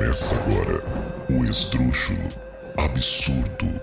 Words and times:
Começa 0.00 0.34
agora 0.34 0.82
o 1.28 1.44
Esdrúxulo 1.44 2.30
Absurdo 2.78 3.78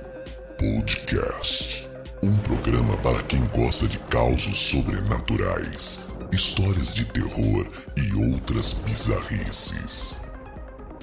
Podcast. 0.58 1.88
Um 2.24 2.36
programa 2.40 2.98
para 2.98 3.22
quem 3.22 3.46
gosta 3.56 3.88
de 3.88 4.00
causos 4.00 4.58
sobrenaturais, 4.58 6.08
histórias 6.32 6.92
de 6.92 7.06
terror 7.06 7.68
e 7.96 8.34
outras 8.34 8.74
bizarrices. 8.74 10.20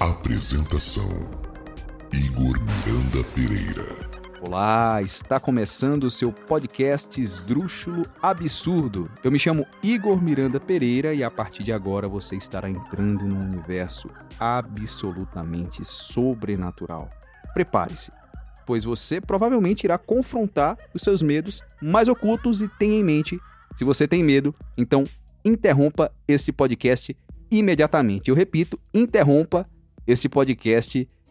Apresentação: 0.01 1.31
Igor 2.13 2.59
Miranda 2.59 3.23
Pereira. 3.37 4.04
Olá, 4.47 5.01
está 5.01 5.41
começando 5.41 6.05
o 6.05 6.11
seu 6.11 6.31
podcast 6.31 7.19
Esdrúxulo 7.19 8.05
Absurdo. 8.21 9.11
Eu 9.25 9.33
me 9.33 9.39
chamo 9.39 9.67
Igor 9.83 10.23
Miranda 10.23 10.61
Pereira 10.61 11.15
e 11.15 11.25
a 11.25 11.31
partir 11.31 11.63
de 11.63 11.73
agora 11.73 12.07
você 12.07 12.37
estará 12.37 12.69
entrando 12.69 13.25
num 13.25 13.41
universo 13.41 14.07
absolutamente 14.39 15.83
sobrenatural. 15.83 17.09
Prepare-se, 17.55 18.13
pois 18.67 18.85
você 18.85 19.19
provavelmente 19.19 19.85
irá 19.85 19.97
confrontar 19.97 20.77
os 20.93 21.01
seus 21.01 21.23
medos 21.23 21.63
mais 21.81 22.07
ocultos 22.07 22.61
e 22.61 22.69
tenha 22.69 23.01
em 23.01 23.03
mente, 23.03 23.41
se 23.75 23.83
você 23.83 24.07
tem 24.07 24.23
medo, 24.23 24.55
então 24.77 25.05
interrompa 25.43 26.13
este 26.29 26.53
podcast 26.53 27.17
imediatamente. 27.51 28.29
Eu 28.29 28.35
repito, 28.35 28.79
interrompa 28.93 29.67
este 30.07 30.29
podcast 30.29 30.99
Imediatamente, 30.99 31.24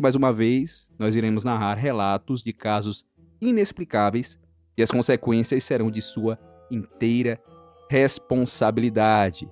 mais 0.00 0.14
uma 0.14 0.32
vez, 0.32 0.88
nós 0.96 1.16
iremos 1.16 1.42
narrar 1.42 1.74
relatos 1.74 2.40
de 2.40 2.52
casos 2.52 3.04
inexplicáveis 3.40 4.38
e 4.76 4.82
as 4.82 4.92
consequências 4.92 5.64
serão 5.64 5.90
de 5.90 6.00
sua 6.00 6.38
inteira 6.70 7.42
responsabilidade. 7.90 9.50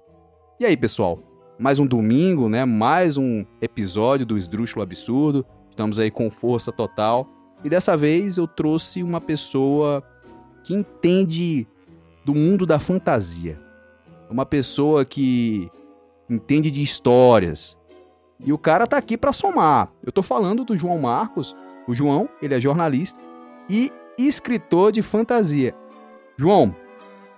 E 0.60 0.64
aí, 0.64 0.76
pessoal? 0.76 1.18
Mais 1.58 1.80
um 1.80 1.86
domingo, 1.86 2.48
né? 2.48 2.64
Mais 2.64 3.16
um 3.16 3.44
episódio 3.60 4.24
do 4.24 4.38
Esdrúxulo 4.38 4.84
Absurdo. 4.84 5.44
Estamos 5.68 5.98
aí 5.98 6.12
com 6.12 6.30
força 6.30 6.70
total. 6.70 7.28
E 7.64 7.68
dessa 7.68 7.96
vez 7.96 8.38
eu 8.38 8.46
trouxe 8.46 9.02
uma 9.02 9.20
pessoa 9.20 10.00
que 10.62 10.74
entende 10.74 11.66
do 12.24 12.36
mundo 12.36 12.64
da 12.64 12.78
fantasia. 12.78 13.60
Uma 14.30 14.46
pessoa 14.46 15.04
que 15.04 15.68
entende 16.30 16.70
de 16.70 16.84
histórias, 16.84 17.76
e 18.44 18.52
o 18.52 18.58
cara 18.58 18.86
tá 18.86 18.96
aqui 18.96 19.16
para 19.16 19.32
somar. 19.32 19.90
Eu 20.04 20.12
tô 20.12 20.22
falando 20.22 20.64
do 20.64 20.76
João 20.76 20.98
Marcos. 20.98 21.56
O 21.86 21.94
João, 21.94 22.28
ele 22.40 22.54
é 22.54 22.60
jornalista 22.60 23.20
e 23.68 23.92
escritor 24.18 24.92
de 24.92 25.02
fantasia. 25.02 25.74
João, 26.36 26.74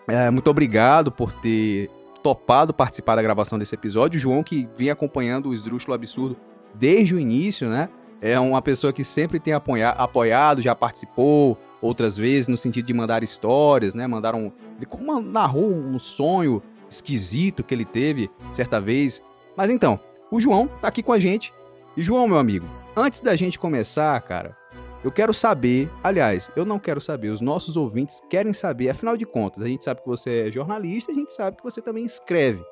é, 0.08 0.30
muito 0.30 0.50
obrigado 0.50 1.10
por 1.10 1.32
ter 1.32 1.90
topado 2.22 2.72
participar 2.72 3.16
da 3.16 3.22
gravação 3.22 3.58
desse 3.58 3.74
episódio. 3.74 4.18
O 4.18 4.20
João, 4.20 4.42
que 4.42 4.68
vem 4.76 4.90
acompanhando 4.90 5.50
o 5.50 5.54
Esdrúxulo 5.54 5.94
Absurdo 5.94 6.36
desde 6.74 7.14
o 7.14 7.20
início, 7.20 7.68
né? 7.68 7.88
É 8.20 8.40
uma 8.40 8.62
pessoa 8.62 8.92
que 8.92 9.04
sempre 9.04 9.38
tem 9.38 9.52
apoiado, 9.52 10.62
já 10.62 10.74
participou 10.74 11.58
outras 11.82 12.16
vezes 12.16 12.48
no 12.48 12.56
sentido 12.56 12.86
de 12.86 12.94
mandar 12.94 13.22
histórias, 13.22 13.94
né? 13.94 14.06
Mandaram. 14.06 14.50
Ele 14.78 14.88
narrou 15.30 15.70
um 15.70 15.98
sonho 15.98 16.62
esquisito 16.88 17.62
que 17.62 17.74
ele 17.74 17.84
teve 17.84 18.30
certa 18.52 18.80
vez. 18.80 19.22
Mas 19.54 19.68
então, 19.68 20.00
o 20.34 20.40
João 20.40 20.66
tá 20.66 20.88
aqui 20.88 21.02
com 21.02 21.12
a 21.12 21.18
gente. 21.18 21.52
E 21.96 22.02
João, 22.02 22.26
meu 22.26 22.38
amigo, 22.38 22.66
antes 22.96 23.20
da 23.20 23.36
gente 23.36 23.56
começar, 23.56 24.20
cara, 24.22 24.56
eu 25.04 25.12
quero 25.12 25.32
saber, 25.32 25.88
aliás, 26.02 26.50
eu 26.56 26.64
não 26.64 26.78
quero 26.78 27.00
saber, 27.00 27.28
os 27.28 27.40
nossos 27.40 27.76
ouvintes 27.76 28.20
querem 28.28 28.52
saber, 28.52 28.88
afinal 28.88 29.16
de 29.16 29.24
contas, 29.24 29.62
a 29.62 29.68
gente 29.68 29.84
sabe 29.84 30.00
que 30.00 30.08
você 30.08 30.48
é 30.48 30.50
jornalista, 30.50 31.12
a 31.12 31.14
gente 31.14 31.32
sabe 31.32 31.56
que 31.56 31.62
você 31.62 31.80
também 31.80 32.04
escreve. 32.04 32.64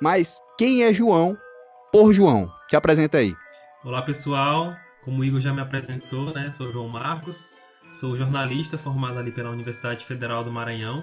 Mas 0.00 0.42
quem 0.58 0.82
é 0.82 0.92
João 0.92 1.38
por 1.90 2.12
João? 2.12 2.52
Te 2.68 2.76
apresenta 2.76 3.16
aí. 3.16 3.34
Olá, 3.82 4.02
pessoal. 4.02 4.74
Como 5.02 5.22
o 5.22 5.24
Igor 5.24 5.40
já 5.40 5.54
me 5.54 5.62
apresentou, 5.62 6.34
né? 6.34 6.52
Sou 6.52 6.70
João 6.70 6.88
Marcos, 6.88 7.54
sou 7.92 8.14
jornalista 8.14 8.76
formado 8.76 9.18
ali 9.18 9.30
pela 9.30 9.50
Universidade 9.50 10.04
Federal 10.04 10.44
do 10.44 10.52
Maranhão 10.52 11.02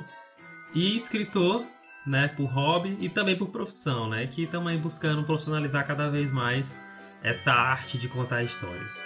e 0.75 0.96
escritor 0.96 1.66
né, 2.06 2.28
por 2.28 2.46
hobby 2.46 2.97
e 3.00 3.09
também 3.09 3.36
por 3.36 3.50
profissão, 3.50 4.09
né, 4.09 4.28
que 4.28 4.47
aí 4.68 4.78
buscando 4.78 5.24
profissionalizar 5.24 5.86
cada 5.86 6.09
vez 6.09 6.31
mais 6.31 6.78
essa 7.22 7.53
arte 7.53 7.97
de 7.97 8.08
contar 8.08 8.44
histórias. 8.44 9.02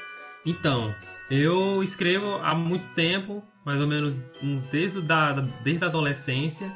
Então, 0.46 0.94
eu 1.30 1.84
escrevo 1.84 2.35
há 2.35 2.56
muito 2.56 2.88
tempo, 2.94 3.44
mais 3.63 3.80
ou 3.80 3.88
menos 3.88 4.18
desde, 4.72 5.02
da, 5.02 5.34
desde 5.63 5.84
a 5.84 5.88
adolescência, 5.88 6.72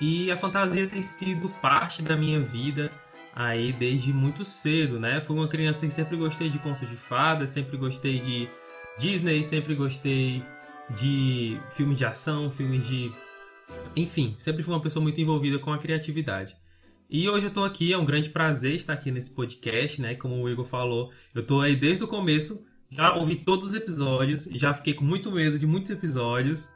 e 0.00 0.30
a 0.30 0.36
fantasia 0.36 0.86
tem 0.86 1.02
sido 1.02 1.48
parte 1.62 2.02
da 2.02 2.16
minha 2.16 2.40
vida 2.40 2.90
aí 3.34 3.72
desde 3.72 4.12
muito 4.12 4.44
cedo, 4.44 4.98
né? 5.00 5.20
Fui 5.20 5.36
uma 5.36 5.48
criança 5.48 5.86
que 5.86 5.92
sempre 5.92 6.16
gostei 6.16 6.48
de 6.48 6.58
contos 6.58 6.88
de 6.88 6.96
fadas, 6.96 7.50
sempre 7.50 7.76
gostei 7.76 8.20
de 8.20 8.48
Disney, 8.98 9.42
sempre 9.42 9.74
gostei 9.74 10.42
de 10.90 11.58
filmes 11.70 11.98
de 11.98 12.04
ação, 12.04 12.50
filmes 12.50 12.86
de 12.86 13.12
enfim, 13.96 14.34
sempre 14.38 14.62
fui 14.62 14.74
uma 14.74 14.80
pessoa 14.80 15.02
muito 15.02 15.20
envolvida 15.20 15.58
com 15.58 15.72
a 15.72 15.78
criatividade. 15.78 16.56
E 17.08 17.28
hoje 17.28 17.46
eu 17.46 17.50
tô 17.50 17.62
aqui, 17.62 17.92
é 17.92 17.98
um 17.98 18.04
grande 18.04 18.30
prazer 18.30 18.74
estar 18.74 18.92
aqui 18.92 19.10
nesse 19.10 19.34
podcast, 19.34 20.00
né? 20.00 20.14
Como 20.14 20.42
o 20.42 20.48
Igor 20.48 20.64
falou, 20.64 21.12
eu 21.34 21.42
tô 21.42 21.60
aí 21.60 21.76
desde 21.76 22.02
o 22.02 22.08
começo, 22.08 22.64
já 22.90 23.14
ouvi 23.14 23.36
todos 23.36 23.68
os 23.68 23.74
episódios, 23.74 24.44
já 24.52 24.72
fiquei 24.72 24.94
com 24.94 25.04
muito 25.04 25.30
medo 25.30 25.58
de 25.58 25.66
muitos 25.66 25.90
episódios. 25.90 26.68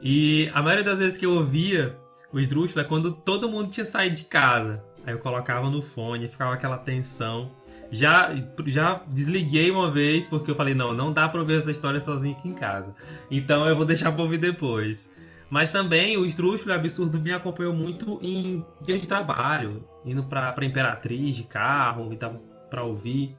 E 0.00 0.50
a 0.54 0.62
maioria 0.62 0.84
das 0.84 0.98
vezes 0.98 1.16
que 1.16 1.26
eu 1.26 1.32
ouvia 1.32 1.96
o 2.32 2.40
esdrúxulo 2.40 2.80
é 2.80 2.84
quando 2.84 3.12
todo 3.12 3.48
mundo 3.48 3.70
tinha 3.70 3.86
saído 3.86 4.16
de 4.16 4.24
casa. 4.24 4.82
Aí 5.06 5.14
eu 5.14 5.18
colocava 5.18 5.70
no 5.70 5.80
fone, 5.80 6.28
ficava 6.28 6.54
aquela 6.54 6.78
tensão. 6.78 7.52
Já, 7.90 8.34
já 8.66 9.04
desliguei 9.06 9.70
uma 9.70 9.90
vez 9.90 10.26
porque 10.26 10.50
eu 10.50 10.56
falei: 10.56 10.74
não, 10.74 10.92
não 10.92 11.12
dá 11.12 11.28
pra 11.28 11.40
ouvir 11.40 11.54
essa 11.54 11.70
história 11.70 12.00
sozinho 12.00 12.36
aqui 12.36 12.48
em 12.48 12.54
casa. 12.54 12.94
Então 13.30 13.68
eu 13.68 13.76
vou 13.76 13.84
deixar 13.84 14.10
pra 14.10 14.22
ouvir 14.22 14.38
depois. 14.38 15.14
Mas 15.48 15.70
também 15.70 16.16
o 16.16 16.24
Esdrúxulo 16.24 16.74
Absurdo 16.74 17.20
me 17.20 17.32
acompanhou 17.32 17.72
muito 17.72 18.18
em 18.20 18.64
dias 18.82 19.00
de 19.00 19.08
trabalho, 19.08 19.84
indo 20.04 20.24
pra 20.24 20.54
Imperatriz 20.62 21.36
de 21.36 21.44
carro 21.44 22.12
e 22.12 22.16
tal, 22.16 22.34
pra 22.68 22.82
ouvir. 22.82 23.36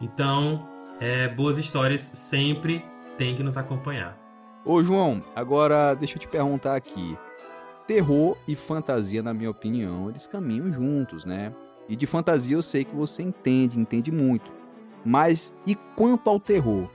Então, 0.00 0.58
é, 1.00 1.28
boas 1.28 1.56
histórias 1.56 2.02
sempre 2.02 2.84
tem 3.16 3.34
que 3.34 3.42
nos 3.42 3.56
acompanhar. 3.56 4.18
Ô 4.64 4.82
João, 4.82 5.22
agora 5.34 5.94
deixa 5.94 6.16
eu 6.16 6.20
te 6.20 6.28
perguntar 6.28 6.76
aqui. 6.76 7.16
Terror 7.86 8.36
e 8.46 8.54
fantasia, 8.54 9.22
na 9.22 9.32
minha 9.32 9.50
opinião, 9.50 10.10
eles 10.10 10.26
caminham 10.26 10.70
juntos, 10.70 11.24
né? 11.24 11.54
E 11.88 11.96
de 11.96 12.06
fantasia 12.06 12.54
eu 12.54 12.60
sei 12.60 12.84
que 12.84 12.94
você 12.94 13.22
entende, 13.22 13.80
entende 13.80 14.12
muito. 14.12 14.50
Mas 15.02 15.54
e 15.66 15.74
quanto 15.74 16.28
ao 16.28 16.38
terror? 16.38 16.90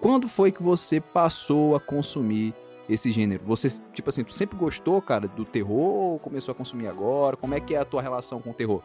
Quando 0.00 0.28
foi 0.28 0.52
que 0.52 0.62
você 0.62 1.00
passou 1.00 1.74
a 1.74 1.80
consumir 1.80 2.54
esse 2.92 3.10
gênero? 3.10 3.42
Você, 3.44 3.68
tipo 3.92 4.08
assim, 4.08 4.22
tu 4.22 4.32
sempre 4.32 4.56
gostou, 4.56 5.00
cara, 5.00 5.26
do 5.28 5.44
terror 5.44 6.12
ou 6.12 6.18
começou 6.18 6.52
a 6.52 6.54
consumir 6.54 6.86
agora? 6.86 7.36
Como 7.36 7.54
é 7.54 7.60
que 7.60 7.74
é 7.74 7.78
a 7.78 7.84
tua 7.84 8.02
relação 8.02 8.40
com 8.40 8.50
o 8.50 8.54
terror? 8.54 8.82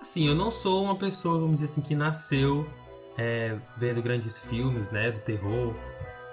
Assim, 0.00 0.26
eu 0.26 0.34
não 0.34 0.50
sou 0.50 0.82
uma 0.82 0.96
pessoa, 0.96 1.38
vamos 1.38 1.60
dizer 1.60 1.66
assim, 1.66 1.82
que 1.82 1.94
nasceu 1.94 2.66
é, 3.18 3.56
vendo 3.76 4.00
grandes 4.00 4.42
filmes, 4.42 4.90
né, 4.90 5.10
do 5.10 5.20
terror 5.20 5.74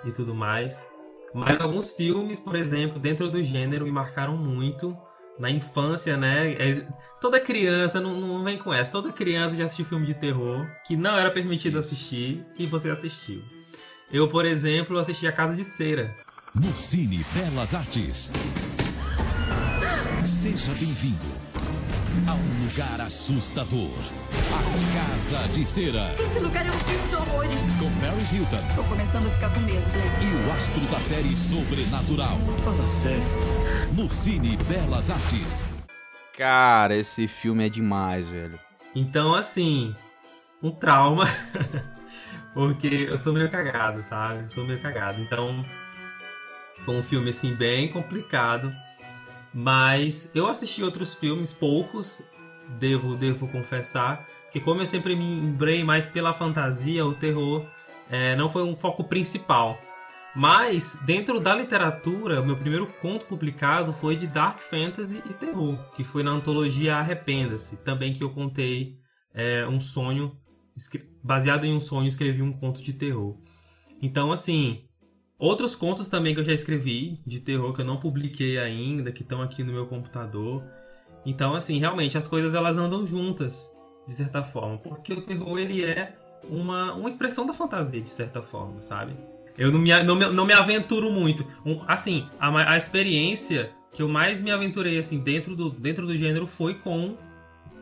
e 0.05 0.11
tudo 0.11 0.33
mais. 0.33 0.88
Mas 1.33 1.59
alguns 1.59 1.91
filmes, 1.91 2.39
por 2.39 2.55
exemplo, 2.55 2.99
dentro 2.99 3.29
do 3.29 3.44
gênero 3.44 3.85
me 3.85 3.91
marcaram 3.91 4.38
muito. 4.38 4.97
Na 5.38 5.51
infância, 5.51 6.17
né? 6.17 6.53
É, 6.53 6.88
toda 7.21 7.39
criança, 7.39 8.01
não, 8.01 8.19
não 8.19 8.44
vem 8.44 8.57
com 8.57 8.73
essa, 8.73 8.91
toda 8.91 9.13
criança 9.13 9.55
já 9.55 9.65
assistiu 9.65 9.85
filme 9.85 10.07
de 10.07 10.15
terror 10.15 10.65
que 10.83 10.97
não 10.97 11.15
era 11.15 11.29
permitido 11.29 11.77
assistir 11.77 12.44
e 12.57 12.65
você 12.65 12.89
assistiu. 12.89 13.44
Eu, 14.11 14.27
por 14.27 14.45
exemplo, 14.45 14.97
assisti 14.97 15.27
A 15.27 15.31
Casa 15.31 15.55
de 15.55 15.63
Cera, 15.63 16.15
no 16.53 16.71
Cine 16.73 17.25
Belas 17.33 17.73
Artes. 17.75 18.31
Seja 20.23 20.73
bem-vindo 20.73 21.25
a 22.27 22.33
um 22.33 22.65
lugar 22.65 23.01
assustador. 23.01 23.91
A 24.51 25.33
Casa 25.33 25.47
de 25.49 25.65
Cera. 25.65 26.13
Esse 26.19 26.39
lugar 26.39 26.65
é 26.65 26.69
um 26.69 26.79
filme 26.79 27.07
de 27.07 27.15
horrores. 27.15 27.57
Com 27.79 27.91
Paris 27.99 28.31
Hilton. 28.31 28.75
Tô 28.75 28.83
começando 28.83 29.27
a 29.27 29.29
ficar 29.29 29.53
com 29.53 29.61
medo, 29.61 29.91
Blake. 29.91 30.25
E 30.25 30.47
o 30.47 30.51
astro 30.53 30.81
da 30.91 30.99
série 30.99 31.35
Sobrenatural. 31.35 32.38
Fala 32.63 32.88
sério. 32.88 33.23
No 33.95 34.09
Cine 34.09 34.57
Belas 34.67 35.09
Artes. 35.09 35.65
Cara, 36.35 36.95
esse 36.95 37.27
filme 37.27 37.65
é 37.65 37.69
demais, 37.69 38.27
velho. 38.27 38.59
Então, 38.95 39.35
assim, 39.35 39.95
um 40.61 40.71
trauma. 40.71 41.25
Porque 42.53 43.07
eu 43.09 43.17
sou 43.17 43.33
meio 43.33 43.51
cagado, 43.51 44.03
sabe? 44.09 44.43
Eu 44.43 44.50
sou 44.50 44.65
meio 44.65 44.81
cagado. 44.81 45.21
Então, 45.21 45.63
foi 46.88 46.95
um 46.95 47.04
filme 47.04 47.31
assim 47.31 47.54
bem 47.54 47.89
complicado, 47.89 48.74
mas 49.54 50.34
eu 50.34 50.48
assisti 50.48 50.81
outros 50.81 51.16
filmes, 51.16 51.51
poucos, 51.51 52.24
devo 52.80 53.13
devo 53.13 53.45
confessar, 53.50 54.25
que 54.50 54.62
como 54.62 54.81
eu 54.81 54.86
sempre 54.86 55.13
me 55.13 55.42
lembrei 55.42 55.84
mais 55.84 56.07
pela 56.07 56.31
fantasia, 56.31 57.06
o 57.06 57.13
terror 57.13 57.66
é, 58.10 58.38
não 58.38 58.48
foi 58.48 58.63
um 58.63 58.74
foco 58.74 59.04
principal. 59.04 59.78
Mas 60.34 60.98
dentro 61.06 61.42
da 61.42 61.54
literatura, 61.54 62.39
o 62.39 62.45
meu 62.45 62.56
primeiro 62.56 62.88
conto 63.01 63.25
publicado 63.25 63.92
foi 63.92 64.16
de 64.16 64.25
dark 64.25 64.60
fantasy 64.60 65.22
e 65.30 65.34
terror, 65.34 65.78
que 65.94 66.06
foi 66.06 66.24
na 66.24 66.31
antologia 66.31 66.95
Arrependa-se, 66.95 67.84
também 67.84 68.13
que 68.13 68.24
eu 68.24 68.30
contei 68.30 68.95
é, 69.34 69.68
um 69.68 69.81
sonho 69.81 70.38
baseado 71.22 71.66
em 71.66 71.74
um 71.74 71.81
sonho, 71.81 72.07
escrevi 72.07 72.42
um 72.42 72.54
conto 72.54 72.81
de 72.81 72.94
terror. 72.94 73.36
Então, 74.01 74.31
assim, 74.31 74.87
outros 75.39 75.75
contos 75.75 76.10
também 76.10 76.34
que 76.34 76.39
eu 76.39 76.44
já 76.45 76.54
escrevi 76.54 77.19
de 77.25 77.39
terror 77.39 77.74
que 77.74 77.81
eu 77.81 77.86
não 77.86 77.98
publiquei 77.98 78.57
ainda, 78.57 79.12
que 79.12 79.22
estão 79.22 79.42
aqui 79.42 79.63
no 79.63 79.74
meu 79.74 79.86
computador. 79.86 80.63
Então, 81.25 81.56
assim, 81.56 81.80
realmente 81.80 82.18
as 82.18 82.28
coisas 82.28 82.54
elas 82.56 82.78
andam 82.78 83.06
juntas, 83.06 83.72
de 84.07 84.13
certa 84.13 84.42
forma, 84.44 84.78
porque 84.78 85.13
o 85.13 85.22
terror 85.22 85.60
ele 85.60 85.84
é 85.84 86.16
uma, 86.50 86.94
uma 86.94 87.10
expressão 87.10 87.45
da 87.45 87.54
fantasia, 87.54 88.01
de 88.01 88.10
certa 88.10 88.42
forma, 88.42 88.80
sabe? 88.80 89.13
Eu 89.57 89.72
não 89.72 89.80
me, 89.80 90.04
não 90.04 90.16
me, 90.16 90.30
não 90.30 90.45
me 90.45 90.54
aventuro 90.54 91.12
muito. 91.12 91.45
Um, 91.66 91.81
assim, 91.88 92.28
a, 92.39 92.74
a 92.74 92.78
experiência 92.78 93.72
que 93.92 94.01
eu 94.01 94.07
mais 94.07 94.42
me 94.42 94.51
aventurei 94.51 94.98
assim 95.00 95.19
dentro 95.19 95.56
do, 95.56 95.69
dentro 95.72 96.06
do 96.06 96.16
gênero 96.16 96.45
foi 96.45 96.75
com 96.75 97.18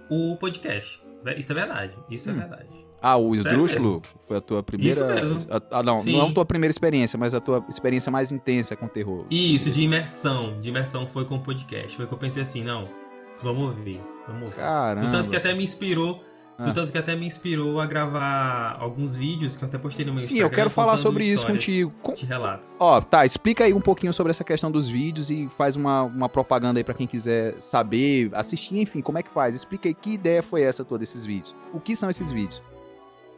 o 0.10 0.38
podcast. 0.38 1.02
Isso 1.38 1.52
é 1.52 1.56
verdade. 1.56 1.94
Isso 2.10 2.30
Hum. 2.30 2.34
é 2.34 2.36
verdade. 2.38 2.85
Ah, 3.08 3.18
o 3.18 3.34
Sério 3.36 3.50
Esdrúxulo 3.66 4.02
foi 4.28 4.38
a 4.38 4.42
tua 4.42 4.64
primeira. 4.64 5.00
A- 5.50 5.80
Ah, 5.80 5.84
não, 5.84 5.98
Sim. 6.00 6.18
não 6.18 6.28
a 6.30 6.32
tua 6.34 6.46
primeira 6.46 6.72
experiência, 6.72 7.20
mas 7.20 7.36
a 7.36 7.40
tua 7.40 7.64
experiência 7.70 8.12
mais 8.12 8.32
intensa 8.32 8.76
com 8.76 8.88
terror. 8.88 9.26
Isso, 9.30 9.70
de 9.70 9.84
imersão. 9.84 10.60
De 10.60 10.70
imersão 10.70 11.06
foi 11.06 11.24
com 11.26 11.36
o 11.36 11.40
podcast. 11.40 11.96
Foi 11.96 12.08
que 12.08 12.14
eu 12.14 12.18
pensei 12.18 12.42
assim, 12.42 12.64
não, 12.64 12.86
vamos 13.44 13.70
ouvir. 13.78 14.02
Vamos 14.28 14.44
ouvir. 14.44 14.56
Caramba. 14.56 15.06
Do 15.06 15.12
tanto 15.12 15.30
que 15.30 15.36
até 15.36 15.54
me 15.54 15.64
inspirou. 15.64 16.24
Do 16.58 16.70
Ah. 16.70 16.74
tanto 16.74 16.90
que 16.90 16.98
até 16.98 17.16
me 17.18 17.26
inspirou 17.28 17.82
a 17.82 17.86
gravar 17.86 18.78
alguns 18.80 19.14
vídeos 19.16 19.58
que 19.58 19.64
eu 19.64 19.68
até 19.68 19.78
postei 19.78 20.06
no 20.06 20.14
meu 20.14 20.20
Sim, 20.20 20.36
Instagram. 20.36 20.48
eu 20.48 20.56
quero 20.56 20.70
falar 20.70 20.96
sobre 20.98 21.26
isso 21.26 21.46
contigo. 21.46 21.92
Com- 22.02 22.14
De 22.14 22.26
relatos. 22.26 22.78
Ó, 22.80 23.02
tá, 23.02 23.26
explica 23.26 23.66
aí 23.66 23.74
um 23.74 23.82
pouquinho 23.82 24.14
sobre 24.14 24.32
essa 24.32 24.42
questão 24.44 24.72
dos 24.72 24.88
vídeos 24.88 25.30
e 25.30 25.50
faz 25.50 25.76
uma, 25.76 26.04
uma 26.04 26.30
propaganda 26.30 26.80
aí 26.80 26.84
pra 26.86 26.94
quem 26.94 27.06
quiser 27.08 27.56
saber, 27.60 28.30
assistir, 28.34 28.80
enfim, 28.80 29.02
como 29.02 29.18
é 29.18 29.24
que 29.24 29.30
faz? 29.30 29.54
Explica 29.54 29.90
aí 29.90 29.94
que 29.94 30.12
ideia 30.14 30.42
foi 30.42 30.62
essa 30.62 30.86
toda 30.86 31.00
desses 31.00 31.26
vídeos. 31.26 31.54
O 31.74 31.80
que 31.82 31.94
são 31.94 32.10
esses 32.10 32.32
vídeos? 32.32 32.64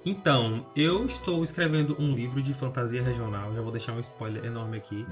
Então, 0.07 0.65
eu 0.75 1.03
estou 1.05 1.43
escrevendo 1.43 1.95
um 1.99 2.13
livro 2.13 2.41
de 2.41 2.53
fantasia 2.53 3.03
regional, 3.03 3.53
já 3.53 3.61
vou 3.61 3.71
deixar 3.71 3.91
um 3.91 3.99
spoiler 3.99 4.45
enorme 4.45 4.77
aqui. 4.77 5.05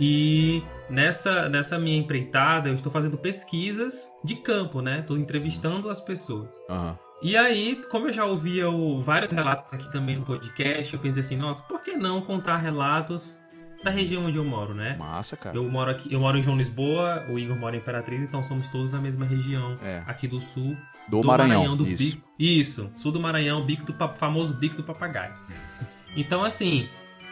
E 0.00 0.62
nessa, 0.90 1.48
nessa 1.48 1.78
minha 1.78 1.96
empreitada, 1.98 2.68
eu 2.68 2.74
estou 2.74 2.92
fazendo 2.92 3.16
pesquisas 3.16 4.08
de 4.22 4.36
campo, 4.36 4.80
né? 4.82 5.00
Estou 5.00 5.16
entrevistando 5.16 5.88
as 5.90 6.00
pessoas. 6.00 6.54
Aham. 6.68 6.98
E 7.20 7.36
aí, 7.36 7.80
como 7.90 8.06
eu 8.06 8.12
já 8.12 8.24
ouvia 8.24 8.68
o- 8.70 9.00
vários 9.00 9.32
relatos 9.32 9.72
aqui 9.72 9.90
também 9.90 10.16
no 10.18 10.24
podcast, 10.24 10.94
eu 10.94 11.00
pensei 11.00 11.20
assim, 11.20 11.36
nossa, 11.36 11.62
por 11.64 11.82
que 11.82 11.96
não 11.96 12.20
contar 12.20 12.58
relatos 12.58 13.40
da 13.82 13.90
região 13.90 14.24
onde 14.26 14.36
eu 14.36 14.44
moro, 14.44 14.74
né? 14.74 14.96
Massa, 14.98 15.36
cara. 15.36 15.56
Eu 15.56 15.68
moro 15.68 15.90
aqui, 15.90 16.12
eu 16.12 16.20
moro 16.20 16.36
em 16.36 16.42
João 16.42 16.56
Lisboa, 16.56 17.24
o 17.28 17.38
Igor 17.38 17.56
mora 17.56 17.76
em 17.76 17.78
Imperatriz, 17.78 18.20
então 18.22 18.42
somos 18.42 18.66
todos 18.68 18.90
da 18.92 18.98
mesma 19.00 19.24
região 19.24 19.78
É, 19.82 20.02
aqui 20.06 20.26
do 20.26 20.40
sul 20.40 20.76
do, 21.08 21.22
Maranhão, 21.22 21.76
do 21.76 21.86
isso. 21.88 22.02
bico. 22.16 22.28
Isso, 22.38 22.90
sul 22.96 23.12
do 23.12 23.20
Maranhão, 23.20 23.64
bico 23.64 23.84
do 23.84 23.94
famoso 24.16 24.52
bico 24.54 24.76
do 24.76 24.82
papagaio. 24.84 25.34
Então, 26.16 26.42
assim, 26.42 26.88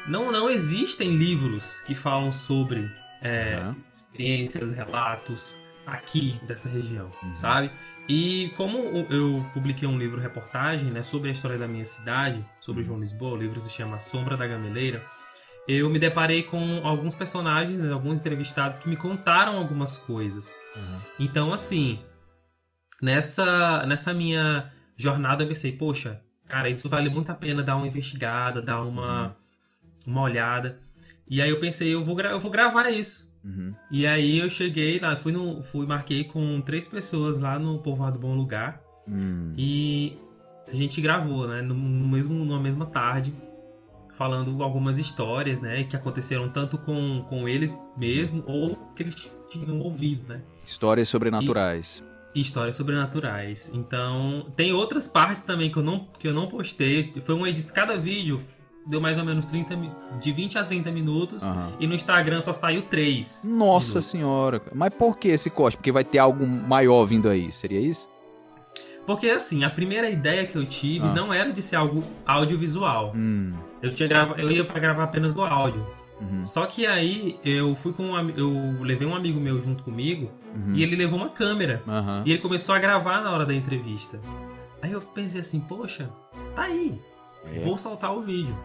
não, 0.06 0.31
não 0.31 0.48
existem 0.50 1.16
livros 1.16 1.81
que 1.87 1.94
falam 1.94 2.31
sobre 2.31 2.88
é, 3.22 3.54
Aham. 3.54 3.76
experiências, 3.93 4.72
relatos 4.72 5.56
aqui 5.87 6.38
dessa 6.46 6.69
região, 6.69 7.10
Uhum. 7.22 7.34
sabe? 7.34 7.70
E 8.08 8.52
como 8.56 8.78
eu 9.10 9.44
publiquei 9.52 9.88
um 9.88 9.98
livro 9.98 10.20
reportagem, 10.20 10.90
né, 10.93 11.02
sobre 11.02 11.31
a 11.31 11.32
história 11.32 11.58
da 11.58 11.66
minha 11.66 11.87
cidade, 11.87 12.44
sobre 12.60 12.82
João 12.84 13.00
Lisboa, 13.00 13.32
o 13.32 13.37
livro 13.37 13.60
se 13.60 13.70
chama 13.70 13.98
Sombra 13.98 14.37
da 14.37 14.46
Gameleira, 14.46 15.02
eu 15.68 15.90
me 15.90 15.98
deparei 15.98 16.42
com 16.42 16.80
alguns 16.84 17.14
personagens, 17.14 17.80
né, 17.80 17.92
alguns 17.92 18.20
entrevistados 18.20 18.78
que 18.78 18.88
me 18.88 18.96
contaram 18.96 19.56
algumas 19.56 19.96
coisas. 19.96 20.60
Uhum. 20.76 21.00
Então, 21.18 21.52
assim, 21.52 21.98
nessa, 23.02 23.84
nessa 23.86 24.14
minha 24.14 24.72
jornada 24.96 25.44
eu 25.44 25.48
pensei, 25.48 25.72
poxa, 25.72 26.20
cara, 26.46 26.68
isso 26.68 26.88
vale 26.88 27.10
muito 27.10 27.30
a 27.30 27.34
pena 27.34 27.62
dar 27.62 27.76
uma 27.76 27.86
investigada, 27.86 28.62
dar 28.62 28.82
uma, 28.82 29.36
uma 30.06 30.22
olhada. 30.22 30.80
E 31.28 31.42
aí 31.42 31.50
eu 31.50 31.58
pensei, 31.58 31.92
eu 31.92 32.04
vou, 32.04 32.19
eu 32.20 32.40
vou 32.40 32.50
gravar 32.50 32.88
isso. 32.90 33.26
Uhum. 33.44 33.74
E 33.90 34.06
aí 34.06 34.38
eu 34.38 34.50
cheguei 34.50 34.98
lá, 34.98 35.14
fui, 35.16 35.32
no, 35.32 35.62
fui 35.62 35.86
marquei 35.86 36.24
com 36.24 36.60
três 36.60 36.86
pessoas 36.86 37.38
lá 37.38 37.58
no 37.58 37.78
Povoado 37.78 38.19
Bom 38.19 38.34
Lugar. 38.34 38.80
Hum. 39.08 39.52
E 39.56 40.19
a 40.66 40.74
gente 40.74 41.00
gravou, 41.00 41.46
né? 41.46 41.62
No, 41.62 41.74
no 41.74 42.08
mesmo, 42.08 42.34
numa 42.34 42.60
mesma 42.60 42.86
tarde, 42.86 43.32
falando 44.16 44.62
algumas 44.62 44.98
histórias, 44.98 45.60
né? 45.60 45.84
Que 45.84 45.96
aconteceram 45.96 46.48
tanto 46.48 46.78
com, 46.78 47.24
com 47.28 47.48
eles 47.48 47.76
mesmo 47.96 48.42
ou 48.46 48.76
que 48.94 49.02
eles 49.02 49.30
tinham 49.48 49.80
ouvido, 49.80 50.24
né? 50.28 50.40
Histórias 50.64 51.08
sobrenaturais. 51.08 52.02
Histórias 52.34 52.74
sobrenaturais. 52.76 53.70
Então, 53.72 54.46
tem 54.56 54.72
outras 54.72 55.06
partes 55.08 55.44
também 55.44 55.70
que 55.70 55.78
eu 55.78 55.82
não, 55.82 56.06
que 56.18 56.28
eu 56.28 56.34
não 56.34 56.46
postei. 56.48 57.12
Foi 57.24 57.34
uma 57.34 57.48
edição. 57.48 57.74
Cada 57.74 57.96
vídeo 57.96 58.40
deu 58.86 59.00
mais 59.00 59.16
ou 59.18 59.24
menos 59.24 59.46
30, 59.46 59.74
mi- 59.76 59.90
de 60.20 60.32
20 60.32 60.58
a 60.58 60.64
30 60.64 60.90
minutos. 60.90 61.42
Aham. 61.44 61.72
E 61.80 61.86
no 61.86 61.94
Instagram 61.94 62.40
só 62.42 62.52
saiu 62.52 62.82
3. 62.82 63.44
Nossa 63.48 64.00
senhora. 64.00 64.60
cara. 64.60 64.72
Mas 64.76 64.92
por 64.94 65.16
que 65.19 65.28
esse 65.28 65.48
corte? 65.48 65.76
Porque 65.78 65.90
vai 65.92 66.04
ter 66.04 66.19
algo 66.19 66.46
maior 66.46 67.04
vindo 67.06 67.28
aí, 67.28 67.50
seria 67.52 67.80
isso? 67.80 68.08
Porque 69.06 69.30
assim, 69.30 69.62
a 69.64 69.70
primeira 69.70 70.10
ideia 70.10 70.44
que 70.46 70.56
eu 70.56 70.66
tive 70.66 71.06
Ah. 71.06 71.12
não 71.14 71.32
era 71.32 71.52
de 71.52 71.62
ser 71.62 71.76
algo 71.76 72.02
audiovisual. 72.26 73.12
Hum. 73.14 73.52
Eu, 73.82 73.93
tinha 73.94 74.08
grava... 74.08 74.34
eu 74.40 74.50
ia 74.50 74.64
pra 74.64 74.78
gravar 74.81 75.05
apenas 75.05 75.37
o 75.37 75.43
áudio. 75.43 75.84
Uhum. 76.20 76.46
Só 76.46 76.64
que 76.67 76.87
aí 76.87 77.38
eu 77.44 77.75
fui 77.75 77.93
com 77.93 78.05
um, 78.05 78.31
eu 78.31 78.82
levei 78.82 79.06
um 79.06 79.14
amigo 79.14 79.38
meu 79.38 79.61
junto 79.61 79.82
comigo 79.84 80.31
Uhum. 80.55 80.75
e 80.75 80.82
ele 80.82 80.96
levou 80.96 81.19
uma 81.19 81.28
câmera. 81.28 81.82
Aham. 81.87 82.23
E 82.25 82.32
ele 82.32 82.40
começou 82.40 82.75
a 82.75 82.78
gravar 82.78 83.20
na 83.20 83.31
hora 83.31 83.44
da 83.44 83.52
entrevista. 83.55 84.19
Aí 84.81 84.93
eu 84.93 85.00
pensei 85.02 85.40
assim, 85.43 85.61
poxa, 85.61 86.08
tá 86.55 86.62
aí. 86.62 86.99
É. 87.52 87.61
Vou 87.61 87.76
soltar 87.76 88.14
o 88.17 88.23
vídeo. 88.23 88.56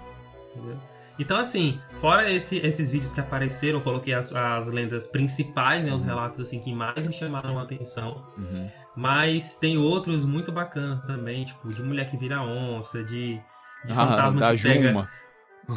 Entendeu? 0.56 0.78
Então, 1.20 1.38
assim, 1.38 1.78
fora 2.00 2.32
esse- 2.32 2.58
esses 2.60 2.90
vídeos 2.90 3.12
que 3.14 3.20
apareceram, 3.20 3.80
eu 3.80 3.84
coloquei 3.84 4.14
as, 4.14 4.34
as 4.34 4.68
lendas 4.68 5.06
principais, 5.06 5.84
né? 5.84 5.94
Os 5.94 6.04
relatos 6.04 6.40
assim 6.40 6.60
que 6.60 6.74
mais 6.74 7.06
me 7.06 7.12
chamaram 7.14 7.60
a 7.60 7.64
atenção. 7.64 8.24
Uhum. 8.38 8.70
Mas 8.96 9.56
tem 9.56 9.78
outros 9.78 10.24
muito 10.26 10.52
bacanas 10.52 11.02
também, 11.06 11.44
tipo, 11.44 11.70
de 11.70 11.82
mulher 11.84 12.10
que 12.10 12.16
vira 12.18 12.42
onça, 12.42 13.04
de, 13.04 13.40
de 13.86 13.94
Ah, 13.94 13.96
fantasma 13.96 14.40
da 14.42 14.56
que 14.56 14.62
pega. 14.64 14.90
Juma. 14.90 15.10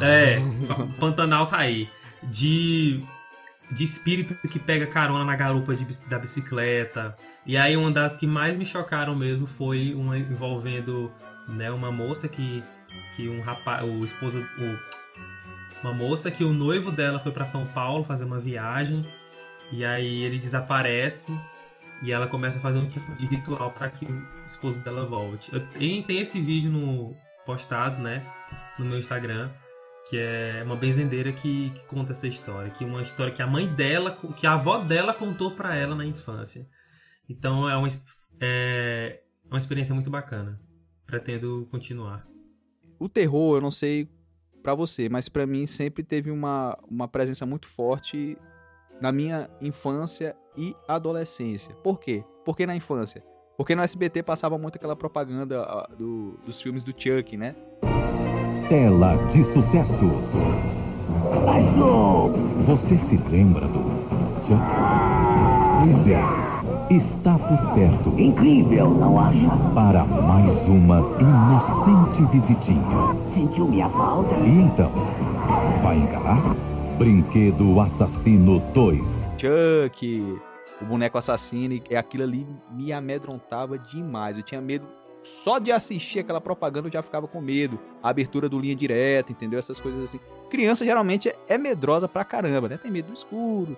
É, 0.01 0.39
Pantanal 0.99 1.47
tá 1.47 1.57
aí. 1.57 1.89
De, 2.23 3.03
de 3.71 3.83
espírito 3.83 4.35
que 4.47 4.59
pega 4.59 4.87
carona 4.87 5.23
na 5.23 5.35
garupa 5.35 5.75
de 5.75 5.85
da 6.07 6.19
bicicleta. 6.19 7.15
E 7.45 7.55
aí 7.55 7.77
uma 7.77 7.91
das 7.91 8.15
que 8.15 8.25
mais 8.25 8.57
me 8.57 8.65
chocaram 8.65 9.15
mesmo 9.15 9.45
foi 9.45 9.93
uma 9.93 10.17
envolvendo 10.17 11.11
né, 11.47 11.71
uma 11.71 11.91
moça 11.91 12.27
que, 12.27 12.63
que 13.15 13.29
um 13.29 13.41
rapaz, 13.41 13.83
o 13.83 14.03
esposo, 14.03 14.41
o, 14.57 15.83
uma 15.83 15.93
moça 15.93 16.31
que 16.31 16.43
o 16.43 16.51
noivo 16.51 16.91
dela 16.91 17.19
foi 17.19 17.31
pra 17.31 17.45
São 17.45 17.65
Paulo 17.67 18.03
fazer 18.03 18.25
uma 18.25 18.39
viagem. 18.39 19.05
E 19.71 19.83
aí 19.85 20.23
ele 20.23 20.37
desaparece 20.39 21.37
e 22.01 22.11
ela 22.11 22.27
começa 22.27 22.57
a 22.57 22.61
fazer 22.61 22.79
um 22.79 22.87
tipo 22.87 23.15
de 23.15 23.25
ritual 23.25 23.71
para 23.71 23.89
que 23.89 24.05
o 24.05 24.27
esposo 24.47 24.83
dela 24.83 25.05
volte. 25.05 25.53
Eu, 25.53 25.61
e 25.79 26.03
tem 26.03 26.19
esse 26.19 26.39
vídeo 26.39 26.71
no 26.71 27.15
postado, 27.45 28.01
né, 28.01 28.25
no 28.77 28.85
meu 28.85 28.97
Instagram, 28.97 29.49
que 30.09 30.17
é 30.17 30.61
uma 30.63 30.75
benzendeira 30.75 31.31
que, 31.31 31.71
que 31.71 31.85
conta 31.85 32.11
essa 32.11 32.27
história, 32.27 32.69
que 32.69 32.83
é 32.83 32.87
uma 32.87 33.01
história 33.01 33.31
que 33.31 33.41
a 33.41 33.47
mãe 33.47 33.67
dela, 33.67 34.17
que 34.37 34.45
a 34.45 34.53
avó 34.53 34.79
dela 34.79 35.13
contou 35.13 35.51
para 35.51 35.75
ela 35.75 35.95
na 35.95 36.05
infância. 36.05 36.67
Então 37.27 37.67
é 37.69 37.75
uma, 37.75 37.87
é 38.39 39.21
uma 39.49 39.57
experiência 39.57 39.93
muito 39.93 40.09
bacana. 40.09 40.59
Pretendo 41.05 41.67
continuar. 41.71 42.27
O 42.99 43.09
terror, 43.09 43.57
eu 43.57 43.61
não 43.61 43.71
sei 43.71 44.09
pra 44.61 44.73
você, 44.73 45.07
mas 45.09 45.29
pra 45.29 45.45
mim 45.45 45.67
sempre 45.67 46.03
teve 46.03 46.31
uma, 46.31 46.77
uma 46.89 47.07
presença 47.07 47.45
muito 47.45 47.67
forte 47.67 48.37
na 49.01 49.11
minha 49.11 49.49
infância 49.61 50.35
e 50.57 50.75
adolescência. 50.87 51.75
Por 51.75 51.99
quê? 51.99 52.23
Por 52.43 52.55
que 52.55 52.65
na 52.65 52.75
infância? 52.75 53.23
Porque 53.57 53.75
no 53.75 53.81
SBT 53.81 54.21
passava 54.23 54.57
muito 54.57 54.75
aquela 54.75 54.95
propaganda 54.95 55.65
do- 55.97 56.37
dos 56.45 56.61
filmes 56.61 56.83
do 56.83 56.91
Chuck, 56.91 57.37
né? 57.37 57.55
Tela 58.67 59.15
de 59.31 59.43
sucessos. 59.53 60.25
Você 62.67 62.97
se 63.09 63.17
lembra 63.29 63.65
do 63.67 63.79
Chuck? 64.45 64.59
Pois 65.81 66.07
é, 66.07 66.95
está 66.95 67.37
por 67.37 67.73
perto. 67.75 68.09
Incrível, 68.19 68.89
não 68.89 69.19
acha? 69.19 69.47
Para 69.73 70.03
mais 70.03 70.67
uma 70.67 70.99
inocente 71.19 72.31
visitinha. 72.31 73.15
Sentiu 73.33 73.67
minha 73.67 73.87
falta? 73.89 74.35
E 74.37 74.49
então, 74.61 74.91
vai 75.83 75.97
encarar? 75.97 76.41
Brinquedo 76.97 77.79
Assassino 77.81 78.59
2. 78.73 79.01
Chuck, 79.37 80.39
o 80.81 80.85
boneco 80.85 81.17
assassino, 81.17 81.81
e 81.89 81.95
aquilo 81.95 82.23
ali 82.23 82.45
me 82.71 82.91
amedrontava 82.91 83.77
demais. 83.77 84.37
Eu 84.37 84.43
tinha 84.43 84.61
medo. 84.61 84.85
Só 85.23 85.57
de 85.57 85.71
assistir 85.71 86.19
aquela 86.19 86.39
propaganda 86.39 86.87
eu 86.87 86.91
já 86.91 87.01
ficava 87.01 87.27
com 87.27 87.41
medo. 87.41 87.79
A 88.03 88.09
abertura 88.09 88.47
do 88.47 88.59
linha 88.59 88.75
direta, 88.75 89.31
entendeu? 89.31 89.57
Essas 89.57 89.79
coisas 89.79 90.01
assim. 90.03 90.19
Criança 90.49 90.85
geralmente 90.85 91.29
é- 91.29 91.35
é 91.47 91.57
medrosa 91.57 92.07
pra 92.07 92.23
caramba, 92.23 92.69
né? 92.69 92.77
Tem 92.77 92.91
medo 92.91 93.07
do 93.07 93.13
escuro. 93.15 93.75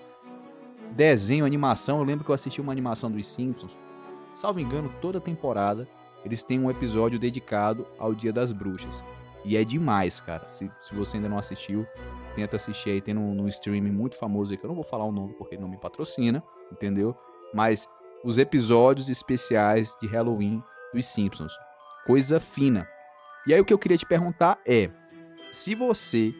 Desenho, 0.91 1.45
animação. 1.45 1.99
Eu 1.99 2.03
lembro 2.03 2.25
que 2.25 2.31
eu 2.31 2.35
assisti 2.35 2.59
uma 2.59 2.71
animação 2.71 3.09
dos 3.09 3.25
Simpsons. 3.27 3.77
Salvo 4.33 4.59
engano, 4.59 4.91
toda 5.01 5.21
temporada 5.21 5.87
eles 6.25 6.43
têm 6.43 6.59
um 6.59 6.69
episódio 6.69 7.17
dedicado 7.17 7.87
ao 7.97 8.13
Dia 8.13 8.33
das 8.33 8.51
Bruxas. 8.51 9.01
E 9.47 9.55
é 9.55 9.63
demais, 9.63 10.19
cara. 10.19 10.45
Se, 10.49 10.69
se 10.81 10.93
você 10.93 11.15
ainda 11.15 11.29
não 11.29 11.37
assistiu, 11.37 11.87
tenta 12.35 12.57
assistir 12.57 12.89
aí. 12.89 13.01
Tem 13.01 13.13
num, 13.13 13.33
num 13.33 13.47
streaming 13.47 13.91
muito 13.91 14.17
famoso 14.17 14.51
aí, 14.51 14.57
que 14.57 14.65
eu 14.65 14.67
não 14.67 14.75
vou 14.75 14.83
falar 14.83 15.05
o 15.05 15.11
nome 15.11 15.33
porque 15.35 15.55
ele 15.55 15.61
não 15.61 15.69
me 15.69 15.77
patrocina, 15.77 16.43
entendeu? 16.69 17.15
Mas 17.53 17.87
os 18.25 18.37
episódios 18.37 19.07
especiais 19.07 19.95
de 20.01 20.07
Halloween 20.07 20.61
dos 20.93 21.05
Simpsons. 21.05 21.53
Coisa 22.05 22.41
fina. 22.41 22.85
E 23.47 23.53
aí 23.53 23.61
o 23.61 23.63
que 23.63 23.71
eu 23.71 23.79
queria 23.79 23.97
te 23.97 24.05
perguntar 24.05 24.59
é: 24.65 24.89
se 25.49 25.73
você 25.75 26.33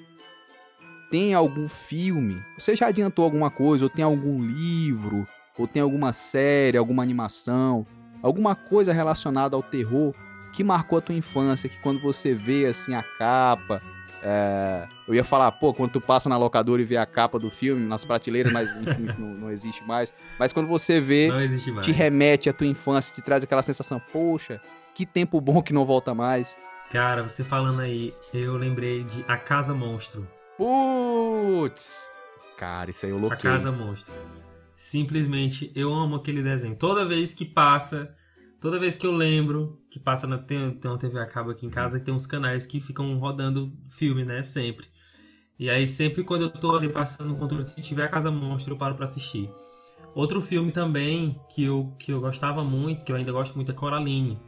tem 1.10 1.34
algum 1.34 1.70
filme, 1.70 2.44
você 2.60 2.76
já 2.76 2.88
adiantou 2.88 3.24
alguma 3.24 3.50
coisa, 3.50 3.86
ou 3.86 3.90
tem 3.90 4.04
algum 4.04 4.46
livro, 4.46 5.26
ou 5.58 5.66
tem 5.66 5.82
alguma 5.82 6.12
série, 6.12 6.78
alguma 6.78 7.04
animação, 7.04 7.88
alguma 8.22 8.54
coisa 8.54 8.92
relacionada 8.92 9.56
ao 9.56 9.64
terror 9.64 10.14
que 10.58 10.64
marcou 10.64 10.98
a 10.98 11.02
tua 11.02 11.14
infância, 11.14 11.70
que 11.70 11.78
quando 11.82 12.02
você 12.02 12.34
vê 12.34 12.66
assim 12.66 12.96
a 12.96 13.04
capa, 13.04 13.80
é, 14.24 14.88
eu 15.08 15.14
ia 15.14 15.24
falar, 15.24 15.52
pô, 15.52 15.72
quando 15.72 15.92
tu 15.92 16.02
passa 16.02 16.28
na 16.28 16.36
locadora 16.36 16.82
e 16.82 16.84
vê 16.84 16.98
a 16.98 17.06
capa 17.06 17.38
do 17.38 17.48
filme 17.52 17.86
nas 17.86 18.04
prateleiras, 18.04 18.52
mas 18.52 18.76
enfim, 18.76 19.06
isso 19.06 19.22
não, 19.22 19.36
não 19.36 19.52
existe 19.52 19.84
mais. 19.84 20.12
Mas 20.40 20.52
quando 20.52 20.68
você 20.68 21.00
vê, 21.00 21.30
te 21.84 21.92
remete 21.92 22.50
à 22.50 22.54
tua 22.54 22.66
infância, 22.66 23.14
te 23.14 23.22
traz 23.22 23.44
aquela 23.44 23.62
sensação, 23.62 24.02
poxa, 24.12 24.60
que 24.96 25.06
tempo 25.06 25.40
bom 25.40 25.62
que 25.62 25.72
não 25.72 25.86
volta 25.86 26.16
mais. 26.16 26.58
Cara, 26.90 27.22
você 27.22 27.44
falando 27.44 27.82
aí, 27.82 28.12
eu 28.34 28.58
lembrei 28.58 29.04
de 29.04 29.24
A 29.28 29.38
Casa 29.38 29.76
Monstro. 29.76 30.28
Putz! 30.58 32.12
Cara, 32.58 32.90
isso 32.90 33.06
aí 33.06 33.12
eu 33.12 33.20
A 33.20 33.22
loquei. 33.22 33.52
Casa 33.52 33.72
Monstro. 33.72 34.12
Simplesmente, 34.76 35.72
eu 35.76 35.94
amo 35.94 36.16
aquele 36.16 36.42
desenho. 36.42 36.76
Toda 36.76 37.06
vez 37.06 37.32
que 37.32 37.46
passa, 37.46 38.12
toda 38.60 38.80
vez 38.80 38.96
que 38.96 39.06
eu 39.06 39.12
lembro 39.12 39.80
que 39.90 40.00
passa 40.00 40.26
na 40.28 40.38
tem, 40.38 40.72
tem 40.72 40.90
uma 40.92 40.98
TV 40.98 41.20
a 41.20 41.26
cabo 41.26 41.52
aqui 41.52 41.66
em 41.66 41.70
casa 41.70 41.98
e 41.98 42.02
tem 42.02 42.14
uns 42.14 42.26
canais 42.26 42.66
que 42.66 42.80
ficam 42.80 43.18
rodando 43.18 43.72
filme, 43.90 44.24
né, 44.26 44.44
sempre. 44.44 44.88
E 45.60 45.70
aí 45.70 45.88
sempre 45.88 46.24
quando 46.24 46.44
eu 46.44 46.50
tô 46.50 46.76
ali 46.76 46.88
passando 46.90 47.30
no 47.30 47.36
controle, 47.38 47.64
se 47.66 47.82
tiver 47.82 48.04
a 48.04 48.08
Casa 48.08 48.30
Monstro, 48.30 48.74
eu 48.74 48.78
paro 48.78 48.96
pra 48.96 49.06
assistir. 49.06 49.50
Outro 50.14 50.42
filme 50.42 50.72
também 50.72 51.40
que 51.50 51.64
eu, 51.64 51.94
que 52.00 52.12
eu 52.12 52.20
gostava 52.22 52.64
muito, 52.64 53.04
que 53.04 53.12
eu 53.12 53.16
ainda 53.16 53.32
gosto 53.32 53.56
muito, 53.56 53.72
é 53.72 53.74
Coraline. 53.74 54.40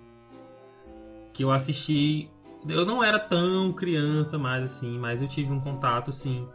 Que 1.33 1.43
eu 1.43 1.51
assisti. 1.51 2.29
Eu 2.67 2.85
não 2.85 3.03
era 3.03 3.17
tão 3.19 3.71
criança 3.73 4.37
mais 4.37 4.63
assim, 4.63 4.97
mas 4.99 5.21
eu 5.21 5.27
tive 5.27 5.51
um 5.51 5.59
contato, 5.59 6.11
sim. 6.11 6.47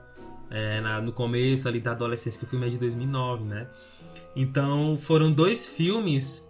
é, 0.50 0.80
na- 0.80 1.00
no 1.00 1.10
começo 1.12 1.66
ali 1.66 1.80
da 1.80 1.92
adolescência, 1.92 2.38
que 2.38 2.44
o 2.44 2.48
filme 2.48 2.66
é 2.66 2.70
de 2.70 2.78
2009, 2.78 3.42
né? 3.44 3.66
Então 4.36 4.96
foram 4.98 5.32
dois 5.32 5.66
filmes 5.66 6.43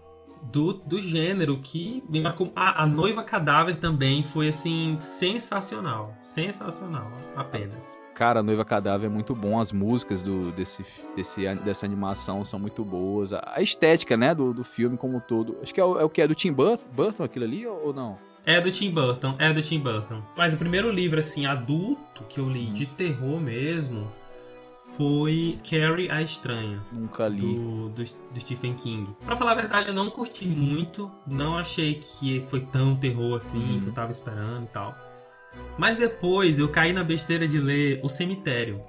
do, 0.53 0.73
do 0.73 1.01
gênero 1.01 1.59
que 1.59 2.03
me 2.09 2.21
marcou. 2.21 2.53
A, 2.55 2.83
a 2.83 2.87
Noiva 2.87 3.23
Cadáver 3.23 3.77
também 3.77 4.23
foi 4.23 4.49
assim, 4.49 4.97
sensacional. 5.01 6.15
Sensacional, 6.23 7.11
apenas. 7.37 7.99
Cara, 8.15 8.43
Noiva 8.43 8.65
Cadáver 8.65 9.07
é 9.07 9.13
muito 9.13 9.35
bom, 9.35 9.59
as 9.59 9.73
músicas 9.73 10.23
do, 10.23 10.53
desse, 10.53 10.85
desse, 11.17 11.53
dessa 11.57 11.85
animação 11.85 12.45
são 12.45 12.61
muito 12.61 12.85
boas. 12.85 13.33
A 13.33 13.55
a 13.55 13.63
estética, 13.63 14.17
né, 14.17 14.35
do, 14.35 14.53
do 14.53 14.65
filme 14.65 14.97
como 14.97 15.17
um 15.17 15.21
todo. 15.21 15.57
Acho 15.63 15.75
que 15.75 15.81
é 15.81 15.85
o, 15.85 15.99
é 15.99 16.05
o 16.05 16.09
que? 16.09 16.23
É 16.23 16.29
do 16.29 16.35
Tim 16.35 16.53
Burton, 16.53 17.25
aquilo 17.25 17.45
ali 17.45 17.67
ou, 17.67 17.87
ou 17.87 17.93
não? 17.93 18.19
É 18.47 18.61
do 18.61 18.71
Tim 18.71 18.91
Burton, 18.91 19.35
é 19.39 19.53
do 19.53 19.63
Tim 19.63 19.79
Burton. 19.81 20.23
Mas 20.37 20.53
o 20.53 20.57
primeiro 20.57 20.91
livro, 20.91 21.19
assim, 21.19 21.47
adulto 21.47 22.25
que 22.29 22.39
eu 22.39 22.49
li 22.49 22.67
de 22.67 22.85
terror 22.85 23.41
mesmo 23.41 24.07
foi 24.97 25.59
Carrie 25.69 26.11
a 26.11 26.23
Estranha. 26.23 26.81
Nunca 26.93 27.27
li. 27.29 27.41
do, 27.41 27.89
do, 27.91 28.05
do 28.05 28.41
Stephen 28.41 28.75
King. 28.75 29.09
Pra 29.25 29.37
falar 29.37 29.53
a 29.53 29.57
verdade, 29.57 29.89
eu 29.89 29.95
não 29.95 30.11
curti 30.11 30.47
muito. 30.47 31.11
Não 31.27 31.57
achei 31.59 31.95
que 31.95 32.45
foi 32.49 32.61
tão 32.61 32.95
terror 32.97 33.37
assim 33.37 33.59
Uhum. 33.75 33.81
que 33.81 33.87
eu 33.89 33.93
tava 33.93 34.11
esperando 34.11 34.65
e 34.65 34.69
tal. 34.69 34.95
Mas 35.79 35.99
depois 35.99 36.59
eu 36.59 36.69
caí 36.69 36.93
na 36.93 37.05
besteira 37.05 37.47
de 37.47 37.59
ler 37.61 38.01
O 38.03 38.09
Cemitério 38.09 38.81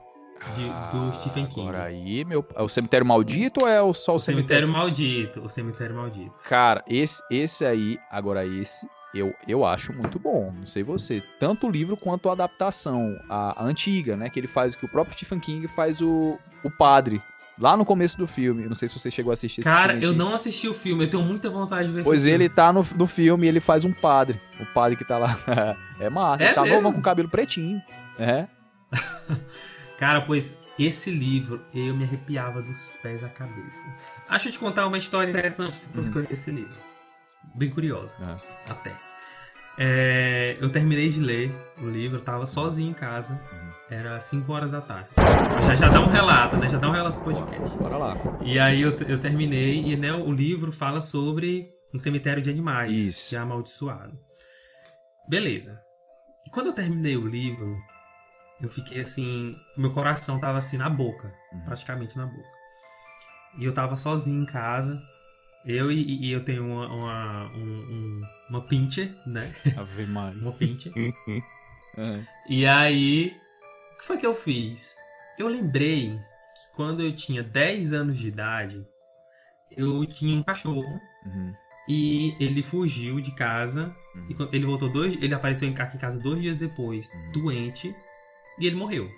de- 0.56 0.98
do 0.98 1.12
Stephen 1.14 1.46
King. 1.48 1.62
Ah, 1.68 1.70
Agora 1.70 1.84
aí, 1.86 2.24
meu. 2.26 2.46
É 2.56 2.62
o 2.62 2.68
Cemitério 2.70 3.06
Maldito 3.06 3.62
ou 3.64 3.68
é 3.68 3.82
o 3.82 3.94
só 3.94 4.14
o, 4.14 4.16
O 4.16 4.20
Cemitério 4.20 4.68
Maldito. 4.68 5.42
O 5.42 5.50
Cemitério 5.50 5.96
Maldito. 5.96 6.34
Cara, 6.44 6.84
esse, 6.88 7.22
esse 7.32 7.66
aí, 7.66 7.98
agora 8.12 8.46
esse, 8.46 8.88
eu, 9.16 9.34
eu 9.48 9.66
acho 9.66 9.94
muito 9.94 10.20
bom. 10.20 10.54
Não 10.58 10.66
sei 10.66 10.84
você. 10.84 11.24
Tanto 11.40 11.68
o 11.68 11.70
livro 11.72 11.96
quanto 11.96 12.30
a 12.30 12.34
adaptação, 12.34 13.18
a, 13.30 13.64
a 13.64 13.66
antiga, 13.66 14.16
né? 14.18 14.30
Que 14.30 14.40
ele 14.40 14.48
faz, 14.48 14.76
que 14.76 14.86
o 14.86 14.90
próprio 14.90 15.16
Stephen 15.16 15.40
King 15.40 15.68
faz 15.68 16.02
o, 16.02 16.38
o 16.64 16.70
padre. 16.70 17.22
Lá 17.58 17.78
no 17.78 17.86
começo 17.86 18.18
do 18.18 18.28
filme. 18.28 18.68
Não 18.68 18.76
sei 18.76 18.88
se 18.90 19.00
você 19.00 19.10
chegou 19.10 19.32
a 19.32 19.34
assistir 19.34 19.62
esse 19.62 19.70
Cara, 19.70 19.92
filme 19.92 20.04
eu 20.06 20.10
antigo. 20.10 20.26
não 20.26 20.34
assisti 20.34 20.68
o 20.68 20.74
filme. 20.74 21.06
Eu 21.06 21.10
tenho 21.10 21.24
muita 21.24 21.50
vontade 21.50 21.88
de 21.88 21.94
ver 21.94 22.04
Pois 22.04 22.22
esse 22.22 22.30
filme. 22.30 22.46
ele 22.46 22.54
tá 22.54 22.74
no, 22.74 22.86
no 22.98 23.08
filme 23.08 23.46
e 23.46 23.50
ele 23.50 23.62
faz 23.62 23.86
um 23.86 23.94
padre. 23.94 24.42
O 24.60 24.66
padre 24.66 24.98
que 24.98 25.06
tá 25.06 25.18
lá. 25.18 25.38
é 26.00 26.10
massa. 26.10 26.44
É 26.44 26.48
ele 26.48 26.54
tá 26.56 26.64
mesmo? 26.64 26.82
novo 26.82 26.96
com 26.96 27.02
cabelo 27.02 27.30
pretinho. 27.30 27.82
É. 28.20 28.48
Cara, 29.98 30.22
pois 30.22 30.62
esse 30.78 31.10
livro 31.10 31.62
eu 31.74 31.96
me 31.96 32.04
arrepiava 32.04 32.62
dos 32.62 32.98
pés 33.02 33.24
à 33.24 33.30
cabeça. 33.30 33.86
Acho 34.28 34.50
eu 34.50 34.52
te 34.52 34.60
contar 34.60 34.86
uma 34.88 34.98
história 34.98 35.30
interessante 35.30 35.80
depois 35.88 36.10
que 36.10 36.16
eu 36.18 36.22
li 36.24 36.28
esse 36.32 36.52
livro. 36.52 36.76
Bem 37.54 37.70
curiosa, 37.70 38.16
Ah. 38.22 38.36
até. 38.72 38.96
É, 39.78 40.58
eu 40.62 40.72
terminei 40.72 41.10
de 41.10 41.20
ler 41.20 41.52
o 41.82 41.88
livro, 41.90 42.22
tava 42.22 42.46
sozinho 42.46 42.92
em 42.92 42.94
casa, 42.94 43.38
era 43.90 44.20
5 44.22 44.52
horas 44.54 44.72
da 44.72 44.80
tarde. 44.82 45.10
Já, 45.66 45.76
já 45.76 45.90
dá 45.90 46.00
um 46.00 46.08
relato, 46.08 46.56
né? 46.58 46.70
Já 46.70 46.78
dá 46.78 46.88
um 46.88 46.92
relato 46.92 47.20
pro 47.20 47.34
podcast. 47.34 47.78
Bora 47.78 47.98
lá. 47.98 48.16
E 48.42 48.58
aí 48.58 48.82
eu, 48.82 48.92
eu 49.02 49.20
terminei, 49.20 49.82
e 49.84 49.98
né, 49.98 50.14
o 50.14 50.32
livro 50.32 50.72
fala 50.72 51.02
sobre 51.02 51.68
um 51.94 52.00
cemitério 52.00 52.42
de 52.42 52.50
animais, 52.50 52.94
Isso. 52.94 53.30
que 53.30 53.36
é 53.36 53.40
amaldiçoado. 53.40 54.18
Beleza. 55.28 55.78
E 56.48 56.50
quando 56.52 56.68
eu 56.68 56.74
terminei 56.74 57.18
o 57.18 57.28
livro, 57.28 57.76
eu 58.62 58.70
fiquei 58.70 59.02
assim. 59.02 59.56
Meu 59.78 59.92
coração 59.94 60.40
tava 60.40 60.58
assim 60.58 60.78
na 60.78 60.90
boca, 60.90 61.34
praticamente 61.66 62.16
na 62.18 62.26
boca. 62.28 62.50
E 63.60 63.66
eu 63.66 63.74
tava 63.74 63.96
sozinho 63.98 64.42
em 64.44 64.46
casa. 64.46 65.02
Eu 65.66 65.92
e, 65.92 66.26
e 66.28 66.32
eu 66.32 66.44
tenho 66.44 66.66
uma, 66.66 66.88
uma, 66.88 67.52
um- 67.56 67.60
um- 67.92 68.22
uma 68.50 68.62
pincher, 68.62 69.12
né? 69.26 69.52
Ave 69.76 70.06
Maria. 70.06 70.42
Uma 70.42 70.52
pincher. 70.52 70.92
É. 71.98 72.20
E 72.50 72.66
aí, 72.66 73.34
o 73.94 73.98
que 74.00 74.04
foi 74.06 74.18
que 74.18 74.26
eu 74.26 74.36
fiz? 74.36 74.94
Eu 75.40 75.48
lembrei 75.48 76.10
que 76.10 76.76
quando 76.76 77.02
eu 77.02 77.16
tinha 77.16 77.42
10 77.42 77.94
anos 77.94 78.18
de 78.18 78.28
idade, 78.28 78.86
eu 79.72 80.06
tinha 80.06 80.38
um 80.38 80.44
cachorro 80.44 81.00
Uhum. 81.26 81.54
e 81.88 82.36
ele 82.38 82.62
fugiu 82.62 83.22
de 83.22 83.32
casa. 83.34 83.94
Uhum. 84.14 84.26
E 84.30 84.36
quando 84.36 84.54
ele 84.54 84.66
voltou 84.66 84.90
dois, 84.92 85.14
ele 85.22 85.34
apareceu 85.34 85.70
em- 85.70 85.74
aqui 85.80 85.96
em 85.96 86.00
casa 86.00 86.20
dois 86.20 86.42
dias 86.42 86.58
depois, 86.58 87.10
Uhum. 87.14 87.32
doente, 87.32 87.96
e 88.60 88.68
ele 88.68 88.76
morreu. 88.76 89.10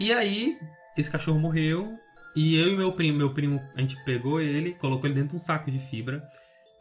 E 0.00 0.12
aí, 0.12 0.58
esse 0.98 1.08
cachorro 1.08 1.38
morreu 1.38 1.96
e 2.34 2.56
eu 2.56 2.68
e 2.72 2.76
meu 2.76 2.92
primo, 2.92 3.18
meu 3.18 3.30
primo, 3.34 3.60
a 3.76 3.80
gente 3.80 3.96
pegou 4.04 4.40
ele, 4.40 4.72
colocou 4.74 5.06
ele 5.06 5.14
dentro 5.14 5.30
de 5.30 5.36
um 5.36 5.38
saco 5.38 5.70
de 5.70 5.78
fibra 5.78 6.22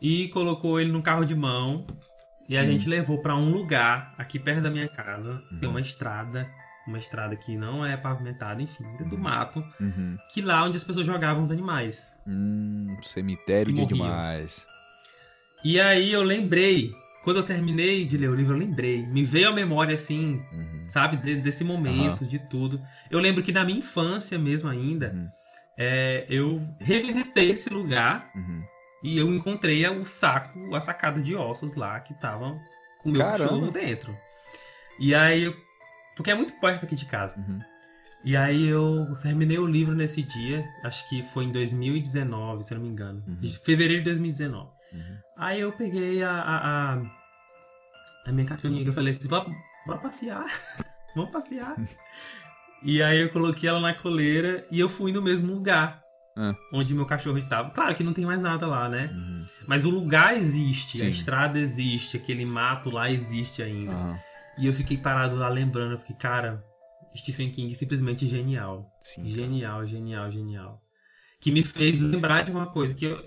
e 0.02 0.28
colocou 0.30 0.80
ele 0.80 0.92
num 0.92 1.02
carro 1.02 1.26
de 1.26 1.36
mão. 1.36 1.86
E 2.50 2.58
a 2.58 2.64
Hum. 2.64 2.68
gente 2.68 2.88
levou 2.90 3.22
pra 3.22 3.36
um 3.36 3.50
lugar 3.52 4.14
aqui 4.18 4.38
perto 4.40 4.62
da 4.62 4.70
minha 4.70 4.88
casa, 4.88 5.42
tem 5.60 5.68
Uhum. 5.70 5.76
uma 5.76 5.80
estrada, 5.82 6.50
uma 6.88 6.98
estrada 6.98 7.36
que 7.36 7.56
não 7.56 7.86
é 7.86 7.96
pavimentada, 7.96 8.62
enfim, 8.62 8.84
dentro 8.98 9.10
do 9.10 9.16
Uhum. 9.16 9.22
mato, 9.22 9.64
Uhum. 9.80 10.18
que 10.34 10.42
lá 10.42 10.64
onde 10.66 10.76
as 10.78 10.84
pessoas 10.84 11.06
jogavam 11.06 11.42
os 11.42 11.52
animais. 11.52 12.14
Hum, 12.28 12.98
cemitério 13.04 13.72
de 13.74 13.86
demais. 13.86 14.66
E 15.64 15.80
aí 15.80 16.12
eu 16.12 16.24
lembrei, 16.24 16.92
quando 17.24 17.38
eu 17.38 17.44
terminei 17.44 18.04
de 18.04 18.18
ler 18.18 18.30
o 18.30 18.36
livro, 18.36 18.56
eu 18.56 18.60
lembrei, 18.60 19.06
me 19.06 19.24
veio 19.24 19.50
à 19.50 19.54
memória 19.54 19.94
assim, 19.94 20.42
Uhum. 20.52 20.82
sabe, 20.84 21.18
de- 21.18 21.36
desse 21.42 21.64
momento, 21.64 22.26
de 22.26 22.40
tudo. 22.50 22.82
Eu 23.10 23.20
lembro 23.20 23.44
que 23.44 23.52
na 23.52 23.64
minha 23.64 23.78
infância 23.78 24.38
mesmo 24.40 24.68
ainda, 24.70 25.12
Uhum. 25.14 25.30
É, 25.78 26.26
eu 26.30 26.62
revisitei 26.80 27.52
esse 27.52 27.70
lugar 27.70 28.30
Uhum. 28.36 28.62
e 29.04 29.18
eu 29.18 29.28
encontrei 29.34 29.86
o 29.88 30.06
saco, 30.06 30.76
a 30.76 30.82
sacada 30.82 31.22
de 31.22 31.36
ossos 31.36 31.76
lá 31.76 32.00
que 32.00 32.14
estavam 32.14 32.60
com 33.02 33.10
o 33.10 33.12
meu 33.12 33.22
Caramba. 33.22 33.44
cachorro 33.50 33.72
dentro. 33.72 34.18
E 35.00 35.16
aí, 35.16 35.54
porque 36.16 36.32
é 36.32 36.36
muito 36.36 36.54
perto 36.60 36.86
aqui 36.86 36.96
de 36.96 37.06
casa. 37.06 37.36
Uhum. 37.38 37.60
E 38.24 38.38
aí 38.38 38.68
eu 38.68 39.16
terminei 39.24 39.58
o 39.58 39.66
livro 39.66 39.96
nesse 39.96 40.22
dia, 40.22 40.64
acho 40.84 41.10
que 41.10 41.24
foi 41.24 41.46
em 41.46 41.52
2019, 41.52 42.64
se 42.64 42.76
não 42.76 42.82
me 42.82 42.90
engano. 42.90 43.24
Uhum. 43.28 43.36
De 43.40 43.58
fevereiro 43.60 44.04
de 44.04 44.10
2019. 44.12 44.70
Uhum. 44.94 45.18
Aí 45.38 45.62
eu 45.62 45.72
peguei 45.72 46.22
a, 46.22 46.32
a, 46.32 46.94
a, 46.94 47.02
a 48.28 48.32
minha 48.32 48.46
cachorrinha 48.46 48.84
e 48.84 48.86
eu 48.86 48.94
falei 48.94 49.12
assim, 49.14 49.28
bora 49.28 50.00
passear, 50.00 50.46
vamos 51.16 51.32
passear. 51.32 51.76
e 52.84 53.02
aí 53.02 53.20
eu 53.22 53.30
coloquei 53.30 53.70
ela 53.70 53.80
na 53.80 53.94
coleira 53.94 54.66
e 54.72 54.80
eu 54.80 54.90
fui 54.90 55.12
no 55.12 55.22
mesmo 55.22 55.54
lugar 55.54 56.02
Ah. 56.36 56.56
onde 56.74 56.94
meu 56.96 57.06
cachorro 57.06 57.38
estava. 57.38 57.70
Claro 57.72 57.94
que 57.96 58.04
não 58.04 58.14
tem 58.14 58.26
mais 58.26 58.40
nada 58.40 58.66
lá, 58.66 58.88
né? 58.88 59.12
Uhum. 59.14 59.46
Mas 59.68 59.86
o 59.86 59.90
lugar 59.90 60.36
existe, 60.38 60.98
Sim. 61.00 61.06
a 61.06 61.10
estrada 61.10 61.60
existe, 61.60 62.18
aquele 62.18 62.46
mato 62.46 62.90
lá 62.90 63.12
existe 63.12 63.62
ainda. 63.62 63.92
Aham. 63.94 64.20
E 64.58 64.68
eu 64.68 64.74
fiquei 64.74 64.98
parado 64.98 65.36
lá 65.36 65.48
lembrando, 65.50 65.94
eu 65.94 66.00
fiquei, 66.00 66.16
cara, 66.16 66.64
Stephen 67.16 67.52
King 67.52 67.74
simplesmente 67.76 68.26
genial. 68.26 68.90
Sim. 69.02 69.28
Genial, 69.28 69.86
genial, 69.86 70.32
genial. 70.32 70.82
Que 71.40 71.52
me 71.52 71.64
fez 71.64 72.00
lembrar 72.00 72.44
de 72.44 72.52
uma 72.52 72.68
coisa 72.68 72.94
que 72.96 73.06
eu, 73.06 73.20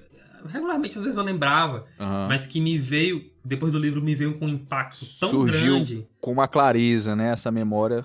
regularmente 0.46 0.96
às 0.98 1.04
vezes 1.04 1.16
eu 1.18 1.24
lembrava, 1.24 1.86
Aham. 1.98 2.28
mas 2.28 2.46
que 2.46 2.60
me 2.60 2.78
veio, 2.78 3.22
depois 3.44 3.70
do 3.72 3.78
livro 3.78 4.00
me 4.02 4.14
veio 4.14 4.38
com 4.38 4.46
um 4.46 4.50
impacto 4.50 5.04
tão 5.20 5.28
Surgiu 5.30 5.74
grande. 5.76 6.06
com 6.20 6.32
uma 6.32 6.46
clareza, 6.48 7.14
né? 7.16 7.32
Essa 7.32 7.50
memória. 7.50 8.04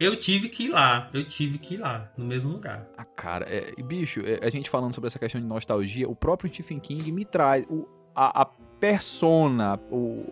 Eu 0.00 0.14
tive 0.16 0.48
que 0.48 0.64
ir 0.64 0.68
lá, 0.68 1.10
eu 1.12 1.26
tive 1.26 1.58
que 1.58 1.74
ir 1.74 1.78
lá, 1.78 2.08
no 2.16 2.24
mesmo 2.24 2.52
lugar. 2.52 2.86
Ah, 2.96 3.04
cara, 3.04 3.44
é, 3.48 3.74
e 3.76 3.82
bicho, 3.82 4.20
é, 4.24 4.38
a 4.46 4.48
gente 4.48 4.70
falando 4.70 4.94
sobre 4.94 5.08
essa 5.08 5.18
questão 5.18 5.40
de 5.40 5.46
nostalgia, 5.46 6.08
o 6.08 6.14
próprio 6.14 6.52
Stephen 6.52 6.78
King 6.78 7.10
me 7.10 7.24
traz 7.24 7.64
o, 7.68 7.84
a, 8.14 8.42
a 8.42 8.44
persona, 8.78 9.76
o, 9.90 10.22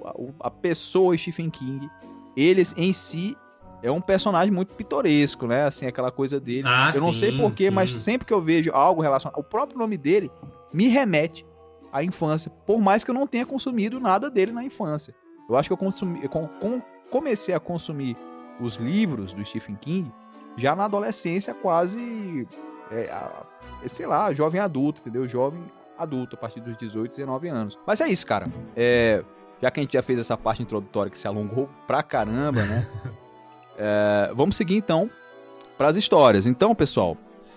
a, 0.40 0.46
a 0.46 0.50
pessoa 0.52 1.18
Stephen 1.18 1.50
King, 1.50 1.90
ele 2.36 2.62
em 2.76 2.92
si 2.92 3.36
é 3.82 3.90
um 3.90 4.00
personagem 4.00 4.52
muito 4.52 4.72
pitoresco, 4.72 5.48
né? 5.48 5.64
Assim, 5.64 5.86
aquela 5.86 6.12
coisa 6.12 6.38
dele. 6.38 6.62
Ah, 6.66 6.92
eu 6.94 7.00
não 7.00 7.12
sim, 7.12 7.18
sei 7.20 7.32
porquê, 7.32 7.68
mas 7.68 7.90
sempre 7.90 8.24
que 8.24 8.32
eu 8.32 8.40
vejo 8.40 8.70
algo 8.72 9.02
relacionado. 9.02 9.38
O 9.38 9.42
próprio 9.42 9.78
nome 9.78 9.96
dele 9.96 10.30
me 10.72 10.86
remete 10.86 11.44
à 11.92 12.04
infância, 12.04 12.50
por 12.64 12.78
mais 12.80 13.02
que 13.02 13.10
eu 13.10 13.14
não 13.14 13.26
tenha 13.26 13.44
consumido 13.44 13.98
nada 13.98 14.30
dele 14.30 14.52
na 14.52 14.62
infância. 14.62 15.12
Eu 15.50 15.56
acho 15.56 15.68
que 15.68 15.72
eu, 15.72 15.76
consumi, 15.76 16.22
eu 16.22 16.28
com- 16.28 16.46
com- 16.60 16.80
comecei 17.10 17.52
a 17.52 17.58
consumir 17.60 18.16
os 18.60 18.76
livros 18.76 19.32
do 19.32 19.44
Stephen 19.44 19.76
King 19.76 20.12
já 20.56 20.74
na 20.74 20.84
adolescência, 20.86 21.52
quase. 21.54 22.46
é, 22.90 23.10
a- 23.10 23.42
sei 23.88 24.06
lá, 24.06 24.32
jovem 24.32 24.60
adulto, 24.60 25.00
entendeu? 25.00 25.26
Jovem 25.28 25.60
adulto, 25.98 26.36
a 26.36 26.38
partir 26.38 26.60
dos 26.60 26.76
18, 26.76 27.10
19 27.10 27.48
anos. 27.48 27.78
Mas 27.86 28.00
é 28.00 28.08
isso, 28.08 28.26
cara. 28.26 28.48
É, 28.76 29.22
já 29.60 29.70
que 29.70 29.80
a 29.80 29.82
gente 29.82 29.92
já 29.94 30.02
fez 30.02 30.18
essa 30.20 30.36
parte 30.36 30.62
introdutória 30.62 31.10
que 31.10 31.18
se 31.18 31.26
alongou 31.26 31.68
pra 31.86 32.02
caramba, 32.02 32.62
né? 32.64 32.88
É, 33.78 34.32
vamos 34.34 34.56
seguir 34.56 34.76
então 34.76 35.10
para 35.76 35.88
as 35.88 35.96
histórias. 35.96 36.46
Então, 36.46 36.74
pessoal, 36.74 37.14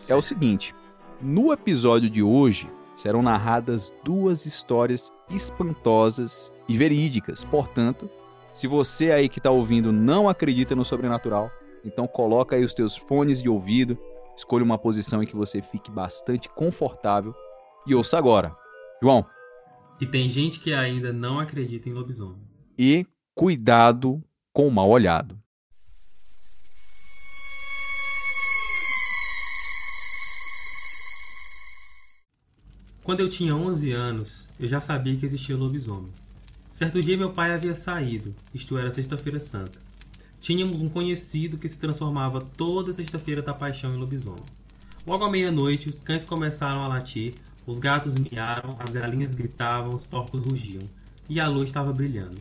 é 0.10 0.14
o 0.14 0.22
seguinte: 0.22 0.76
no 1.22 1.54
episódio 1.54 2.10
de 2.10 2.22
hoje 2.22 2.70
serão 2.94 3.22
narradas 3.22 3.94
duas 4.04 4.46
histórias 4.46 5.14
espantosas 5.30 6.52
e 6.68 6.78
verídicas. 6.78 7.44
Portanto, 7.46 8.10
se 8.60 8.68
você 8.68 9.10
aí 9.10 9.30
que 9.30 9.40
tá 9.40 9.50
ouvindo 9.50 9.90
não 9.90 10.28
acredita 10.28 10.76
no 10.76 10.84
sobrenatural, 10.84 11.50
então 11.86 12.06
coloca 12.06 12.58
aí 12.58 12.66
os 12.66 12.74
teus 12.74 12.94
fones 12.98 13.42
de 13.42 13.48
ouvido, 13.48 13.98
escolha 14.36 14.66
uma 14.66 14.78
posição 14.78 15.24
em 15.24 15.26
que 15.26 15.34
você 15.34 15.62
fique 15.62 15.90
bastante 15.90 16.50
confortável 16.50 17.34
e 17.88 17.96
ouça 17.96 18.18
agora. 18.18 18.54
João, 19.02 19.26
E 20.02 20.06
tem 20.06 20.28
gente 20.28 20.60
que 20.60 20.74
ainda 20.74 21.14
não 21.14 21.40
acredita 21.40 21.88
em 21.88 21.94
lobisomem. 21.94 22.42
e 22.78 23.06
cuidado 23.34 24.22
com 24.52 24.68
o 24.68 24.72
mal 24.72 24.90
olhado. 24.90 25.40
Quando 33.04 33.22
eu 33.22 33.30
tinha 33.30 33.56
11 33.56 33.92
anos, 33.94 34.48
eu 34.60 34.68
já 34.68 34.80
sabia 34.82 35.16
que 35.16 35.26
existia 35.26 35.56
lobisomem. 35.56 36.12
Certo 36.70 37.02
dia 37.02 37.18
meu 37.18 37.32
pai 37.32 37.54
havia 37.54 37.76
saído, 37.76 38.34
isto 38.54 38.78
era 38.78 38.92
sexta-feira 38.92 39.40
santa. 39.40 39.80
Tínhamos 40.40 40.82
um 40.82 40.88
conhecido 40.88 41.58
que 41.58 41.68
se 41.68 41.80
transformava 41.80 42.40
toda 42.42 42.94
sexta-feira 42.94 43.42
da 43.42 43.54
paixão 43.54 43.94
em 43.94 43.98
lobisomem. 43.98 44.44
Logo 45.06 45.26
à 45.26 45.30
meia-noite, 45.30 45.90
os 45.90 46.00
cães 46.00 46.24
começaram 46.24 46.84
a 46.84 46.88
latir, 46.88 47.34
os 47.66 47.80
gatos 47.80 48.18
miaram, 48.18 48.78
as 48.80 48.92
galinhas 48.92 49.34
gritavam, 49.34 49.94
os 49.94 50.06
porcos 50.06 50.40
rugiam, 50.40 50.84
e 51.28 51.40
a 51.40 51.48
lua 51.48 51.66
estava 51.66 51.92
brilhando. 51.92 52.38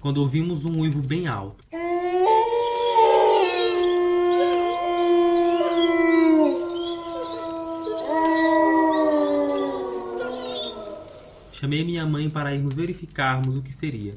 Quando 0.00 0.18
ouvimos 0.18 0.64
um 0.64 0.80
uivo 0.80 1.00
bem 1.00 1.28
alto. 1.28 1.64
Chamei 11.66 11.82
minha 11.82 12.06
mãe 12.06 12.30
para 12.30 12.54
irmos 12.54 12.74
verificarmos 12.74 13.56
o 13.56 13.60
que 13.60 13.74
seria. 13.74 14.14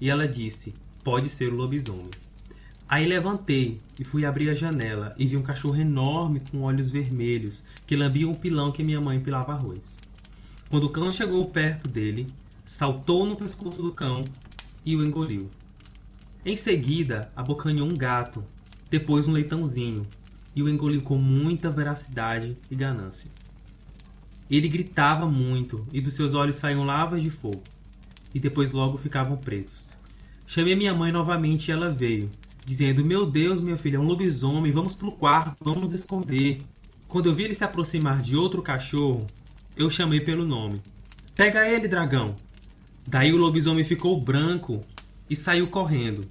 E 0.00 0.10
ela 0.10 0.26
disse: 0.26 0.74
Pode 1.04 1.28
ser 1.28 1.52
o 1.52 1.54
lobisomem. 1.54 2.10
Aí 2.88 3.06
levantei 3.06 3.78
e 4.00 4.02
fui 4.02 4.24
abrir 4.24 4.50
a 4.50 4.54
janela 4.54 5.14
e 5.16 5.24
vi 5.24 5.36
um 5.36 5.42
cachorro 5.42 5.80
enorme 5.80 6.42
com 6.50 6.62
olhos 6.62 6.90
vermelhos 6.90 7.62
que 7.86 7.94
lambia 7.94 8.28
um 8.28 8.34
pilão 8.34 8.72
que 8.72 8.82
minha 8.82 9.00
mãe 9.00 9.20
pilava 9.20 9.52
arroz. 9.52 9.96
Quando 10.68 10.86
o 10.86 10.90
cão 10.90 11.12
chegou 11.12 11.44
perto 11.44 11.86
dele, 11.86 12.26
saltou 12.64 13.24
no 13.24 13.36
pescoço 13.36 13.80
do 13.80 13.92
cão 13.92 14.24
e 14.84 14.96
o 14.96 15.04
engoliu. 15.06 15.48
Em 16.44 16.56
seguida, 16.56 17.30
abocanhou 17.36 17.86
um 17.86 17.96
gato, 17.96 18.44
depois 18.90 19.28
um 19.28 19.32
leitãozinho 19.32 20.02
e 20.52 20.64
o 20.64 20.68
engoliu 20.68 21.02
com 21.02 21.16
muita 21.16 21.70
veracidade 21.70 22.56
e 22.68 22.74
ganância. 22.74 23.37
Ele 24.50 24.68
gritava 24.68 25.26
muito 25.26 25.86
e 25.92 26.00
dos 26.00 26.14
seus 26.14 26.34
olhos 26.34 26.56
saíam 26.56 26.84
lavas 26.84 27.22
de 27.22 27.30
fogo, 27.30 27.62
e 28.34 28.40
depois 28.40 28.70
logo 28.70 28.96
ficavam 28.96 29.36
pretos. 29.36 29.96
Chamei 30.46 30.74
minha 30.74 30.94
mãe 30.94 31.12
novamente 31.12 31.68
e 31.68 31.72
ela 31.72 31.90
veio, 31.90 32.30
dizendo: 32.64 33.04
Meu 33.04 33.26
Deus, 33.26 33.60
minha 33.60 33.76
filha, 33.76 33.96
é 33.96 34.00
um 34.00 34.06
lobisomem, 34.06 34.72
vamos 34.72 34.94
pro 34.94 35.12
quarto, 35.12 35.62
vamos 35.62 35.82
nos 35.82 35.92
esconder. 35.92 36.58
Quando 37.06 37.26
eu 37.26 37.34
vi 37.34 37.44
ele 37.44 37.54
se 37.54 37.64
aproximar 37.64 38.22
de 38.22 38.36
outro 38.36 38.62
cachorro, 38.62 39.26
eu 39.76 39.90
chamei 39.90 40.20
pelo 40.20 40.46
nome: 40.46 40.80
Pega 41.34 41.68
ele, 41.68 41.86
dragão! 41.86 42.34
Daí 43.06 43.32
o 43.32 43.36
lobisomem 43.36 43.84
ficou 43.84 44.20
branco 44.20 44.84
e 45.28 45.36
saiu 45.36 45.68
correndo. 45.68 46.24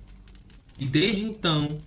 E 0.80 0.86
desde 0.86 1.23
então 1.23 1.77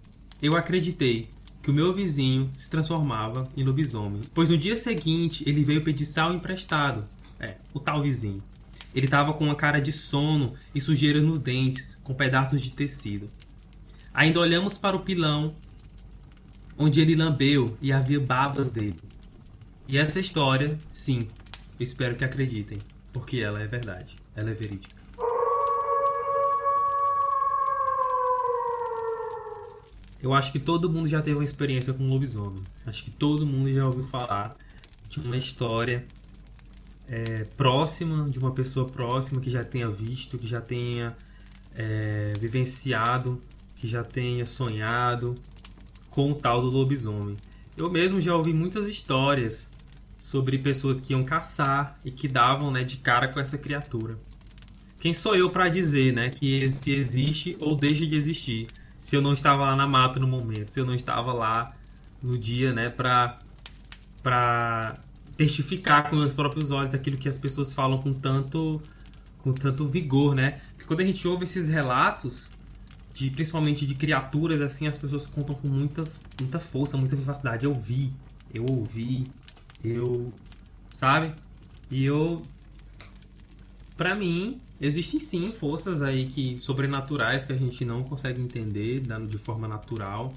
eu 0.43 0.57
acreditei 0.57 1.29
que 1.63 1.71
o 1.71 1.75
meu 1.75 1.93
vizinho 1.93 2.51
se 2.57 2.69
transformava 2.69 3.49
em 3.57 3.63
lobisomem. 3.63 4.23
Pois 4.35 4.51
no 4.51 4.57
dia 4.57 4.77
seguinte 4.77 5.45
ele 5.47 5.65
veio 5.65 5.83
pedir 5.83 6.07
sal 6.07 6.33
emprestado. 6.35 7.05
É, 7.39 7.57
o 7.73 7.81
tal 7.81 8.03
vizinho. 8.03 8.43
Ele 8.95 9.07
estava 9.07 9.33
com 9.33 9.45
uma 9.45 9.55
cara 9.55 9.81
de 9.81 9.93
sono 9.93 10.55
e 10.75 10.81
sujeira 10.81 11.21
nos 11.21 11.41
dentes, 11.41 11.99
com 12.03 12.13
pedaços 12.13 12.61
de 12.61 12.73
tecido. 12.73 13.31
Ainda 14.13 14.41
olhamos 14.41 14.77
para 14.77 14.97
o 14.97 15.01
pilão 15.01 15.55
onde 16.77 17.01
ele 17.01 17.15
lambeu 17.15 17.77
e 17.81 17.93
havia 17.93 18.19
babas 18.19 18.71
dele. 18.71 18.97
E 19.87 19.99
essa 19.99 20.19
história, 20.19 20.79
sim, 20.91 21.21
eu 21.79 21.85
espero 21.85 22.17
que 22.17 22.25
acreditem, 22.25 22.79
porque 23.13 23.39
ela 23.39 23.61
é 23.61 23.67
verdade, 23.67 24.17
ela 24.35 24.51
é 24.51 24.55
verídica. 24.55 24.95
Eu 30.23 30.35
acho 30.35 30.53
que 30.53 30.59
todo 30.59 30.91
mundo 30.91 31.09
já 31.09 31.23
teve 31.23 31.37
uma 31.37 31.45
experiência 31.45 31.93
com 31.93 32.07
lobisomem. 32.07 32.63
Acho 32.87 33.05
que 33.05 33.11
todo 33.11 33.47
mundo 33.47 33.73
já 33.73 33.87
ouviu 33.87 34.05
falar 34.07 34.57
de 35.09 35.21
uma 35.21 35.37
história 35.37 36.05
é, 37.09 37.45
próxima, 37.57 38.29
de 38.29 38.39
uma 38.39 38.53
pessoa 38.53 38.87
próxima 38.87 39.41
que 39.41 39.51
já 39.51 39.65
tenha 39.65 39.89
visto, 39.89 40.39
que 40.39 40.47
já 40.47 40.61
tenha 40.61 41.17
é, 41.75 42.33
vivenciado, 42.39 43.41
que 43.77 43.89
já 43.89 44.05
tenha 44.05 44.45
sonhado 44.45 45.35
com 46.11 46.33
o 46.33 46.35
tal 46.35 46.61
do 46.61 46.69
lobisomem. 46.69 47.37
Eu 47.77 47.91
mesmo 47.91 48.21
já 48.21 48.35
ouvi 48.35 48.53
muitas 48.53 48.87
histórias 48.87 49.69
sobre 50.19 50.59
pessoas 50.59 51.01
que 51.01 51.15
iam 51.15 51.25
caçar 51.25 51.99
e 52.05 52.11
que 52.11 52.29
davam 52.29 52.71
né, 52.71 52.85
de 52.85 52.99
cara 52.99 53.27
com 53.29 53.41
essa 53.41 53.57
criatura. 53.57 54.19
Quem 55.01 55.15
sou 55.15 55.35
eu 55.35 55.49
para 55.49 55.69
dizer 55.71 56.13
né, 56.13 56.29
que 56.29 56.69
se 56.69 56.93
existe 56.93 57.57
ou 57.59 57.75
deixa 57.75 58.07
de 58.07 58.15
existir? 58.15 58.67
Se 59.01 59.17
eu 59.17 59.23
não 59.23 59.33
estava 59.33 59.65
lá 59.65 59.75
na 59.75 59.87
mata 59.87 60.21
no 60.21 60.29
momento, 60.29 60.69
se 60.69 60.79
eu 60.79 60.87
não 60.87 60.95
estava 60.95 61.33
lá 61.33 61.75
no 62.23 62.39
dia 62.39 62.73
né, 62.73 62.89
para 62.89 63.39
para 64.23 64.99
testificar 65.37 66.11
com 66.11 66.17
meus 66.17 66.35
próprios 66.35 66.71
olhos 66.71 66.93
aquilo 66.93 67.17
que 67.17 67.29
as 67.29 67.39
pessoas 67.39 67.73
falam 67.73 67.99
com 67.99 68.13
tanto 68.13 68.81
com 69.39 69.53
tanto 69.53 69.87
vigor, 69.87 70.35
né? 70.35 70.61
Porque 70.73 70.85
quando 70.85 71.01
a 71.01 71.05
gente 71.05 71.27
ouve 71.27 71.45
esses 71.45 71.67
relatos 71.67 72.53
de 73.15 73.31
principalmente 73.31 73.87
de 73.87 73.95
criaturas 73.95 74.61
assim, 74.61 74.87
as 74.87 74.99
pessoas 74.99 75.27
contam 75.27 75.55
com 75.55 75.69
muita 75.69 76.05
muita 76.39 76.59
força, 76.61 76.99
muita 76.99 77.17
vivacidade. 77.17 77.65
Eu 77.65 77.73
vi, 77.75 78.13
eu 78.53 78.67
ouvi, 78.69 79.25
eu 79.83 80.31
sabe? 80.95 81.33
E 81.91 82.05
eu 82.05 82.43
Pra 84.01 84.15
mim, 84.15 84.59
existem 84.81 85.21
sim 85.21 85.49
forças 85.53 86.01
aí 86.01 86.27
que 86.27 86.59
sobrenaturais 86.61 87.45
que 87.45 87.53
a 87.53 87.57
gente 87.57 87.85
não 87.85 88.03
consegue 88.03 88.41
entender 88.41 89.01
de 89.01 89.39
forma 89.39 89.69
natural, 89.69 90.33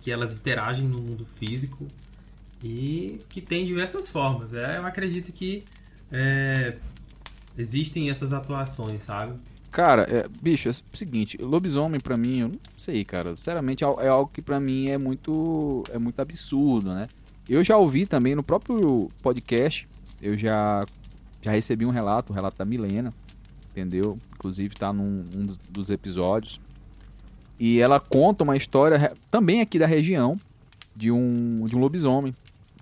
que 0.00 0.10
elas 0.10 0.32
interagem 0.32 0.86
no 0.86 1.00
mundo 1.00 1.24
físico 1.24 1.86
e 2.62 3.20
que 3.28 3.40
tem 3.40 3.64
diversas 3.64 4.08
formas. 4.08 4.52
É, 4.52 4.78
eu 4.78 4.86
acredito 4.86 5.32
que 5.32 5.64
é, 6.12 6.76
existem 7.56 8.10
essas 8.10 8.32
atuações, 8.32 9.02
sabe? 9.02 9.38
Cara, 9.70 10.02
é, 10.02 10.26
bicho, 10.40 10.68
é 10.68 10.72
o 10.72 10.96
seguinte, 10.96 11.36
lobisomem 11.40 12.00
pra 12.00 12.16
mim, 12.16 12.40
eu 12.40 12.48
não 12.48 12.58
sei, 12.76 13.04
cara. 13.04 13.36
Sinceramente, 13.36 13.84
é 13.84 13.86
é 14.00 14.08
algo 14.08 14.30
que 14.32 14.40
pra 14.40 14.58
mim 14.58 14.88
é 14.88 14.98
muito 14.98 15.82
é 15.92 15.98
muito 15.98 16.20
absurdo, 16.20 16.94
né? 16.94 17.06
Eu 17.48 17.62
já 17.62 17.76
ouvi 17.76 18.06
também 18.06 18.34
no 18.34 18.42
próprio 18.42 19.10
podcast, 19.22 19.88
eu 20.20 20.36
já 20.36 20.84
já 21.40 21.52
recebi 21.52 21.86
um 21.86 21.90
relato, 21.90 22.32
o 22.32 22.34
relato 22.34 22.58
da 22.58 22.64
Milena, 22.64 23.12
entendeu? 23.78 24.18
Inclusive 24.34 24.74
tá 24.74 24.92
num 24.92 25.24
um 25.34 25.46
dos, 25.70 25.90
episódios. 25.90 26.60
E 27.58 27.80
ela 27.80 27.98
conta 27.98 28.44
uma 28.44 28.56
história 28.56 29.12
também 29.30 29.60
aqui 29.60 29.78
da 29.78 29.86
região 29.86 30.36
de 30.94 31.10
um 31.10 31.64
de 31.64 31.76
um 31.76 31.78
lobisomem. 31.78 32.34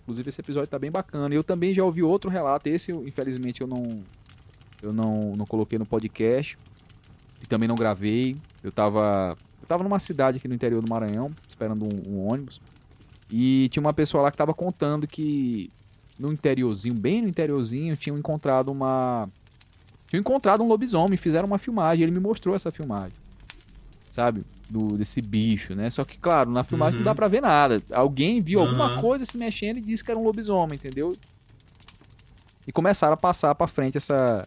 Inclusive 0.03 0.29
esse 0.29 0.41
episódio 0.41 0.69
tá 0.69 0.79
bem 0.79 0.91
bacana. 0.91 1.35
Eu 1.35 1.43
também 1.43 1.73
já 1.73 1.85
ouvi 1.85 2.03
outro 2.03 2.31
relato, 2.31 2.69
esse 2.69 2.93
infelizmente 2.93 3.61
eu 3.61 3.67
não 3.67 4.03
eu 4.83 4.93
não, 4.93 5.33
não 5.37 5.47
coloquei 5.47 5.79
no 5.79 5.87
podcast 5.87 6.57
e 7.43 7.47
também 7.47 7.69
não 7.69 7.77
gravei. 7.77 8.37
Eu 8.63 8.71
tava, 8.71 9.37
eu 9.61 9.67
tava 9.67 9.83
numa 9.83 9.99
cidade 9.99 10.39
aqui 10.39 10.49
no 10.49 10.55
interior 10.55 10.83
do 10.83 10.89
Maranhão, 10.89 11.31
esperando 11.49 11.85
um, 11.85 12.13
um 12.13 12.31
ônibus. 12.31 12.61
E 13.31 13.69
tinha 13.71 13.81
uma 13.81 13.93
pessoa 13.93 14.23
lá 14.23 14.31
que 14.31 14.37
tava 14.37 14.55
contando 14.55 15.07
que 15.07 15.71
no 16.19 16.33
interiorzinho, 16.33 16.95
bem 16.95 17.23
no 17.23 17.29
interiorzinho, 17.29 17.97
tinham 17.97 18.19
encontrado 18.19 18.71
uma. 18.71 19.29
Tinham 20.17 20.21
encontrado 20.21 20.63
um 20.63 20.69
lobisomem, 20.69 21.17
fizeram 21.17 21.47
uma 21.47 21.59
filmagem. 21.59 22.03
Ele 22.05 22.13
me 22.13 22.21
mostrou 22.21 22.55
essa 22.57 22.71
filmagem. 22.71 23.13
Sabe? 24.11 24.43
Do, 24.69 24.97
desse 24.97 25.21
bicho, 25.21 25.75
né? 25.75 25.91
Só 25.91 26.05
que, 26.05 26.17
claro, 26.19 26.51
na 26.51 26.65
filmagem 26.65 26.95
Uhum. 26.99 27.05
não 27.05 27.13
dá 27.13 27.15
pra 27.15 27.29
ver 27.29 27.41
nada. 27.43 27.81
Alguém 27.93 28.41
viu 28.41 28.61
alguma 28.61 28.87
Aham. 28.93 29.01
coisa 29.01 29.25
se 29.25 29.37
mexendo 29.39 29.77
e 29.77 29.81
disse 29.81 30.03
que 30.03 30.11
era 30.11 30.19
um 30.19 30.25
lobisomem, 30.25 30.75
entendeu? 30.77 31.15
E 32.67 32.73
começaram 32.73 33.15
a 33.15 33.17
passar 33.17 33.55
pra 33.55 33.67
frente 33.69 33.97
essa, 33.97 34.47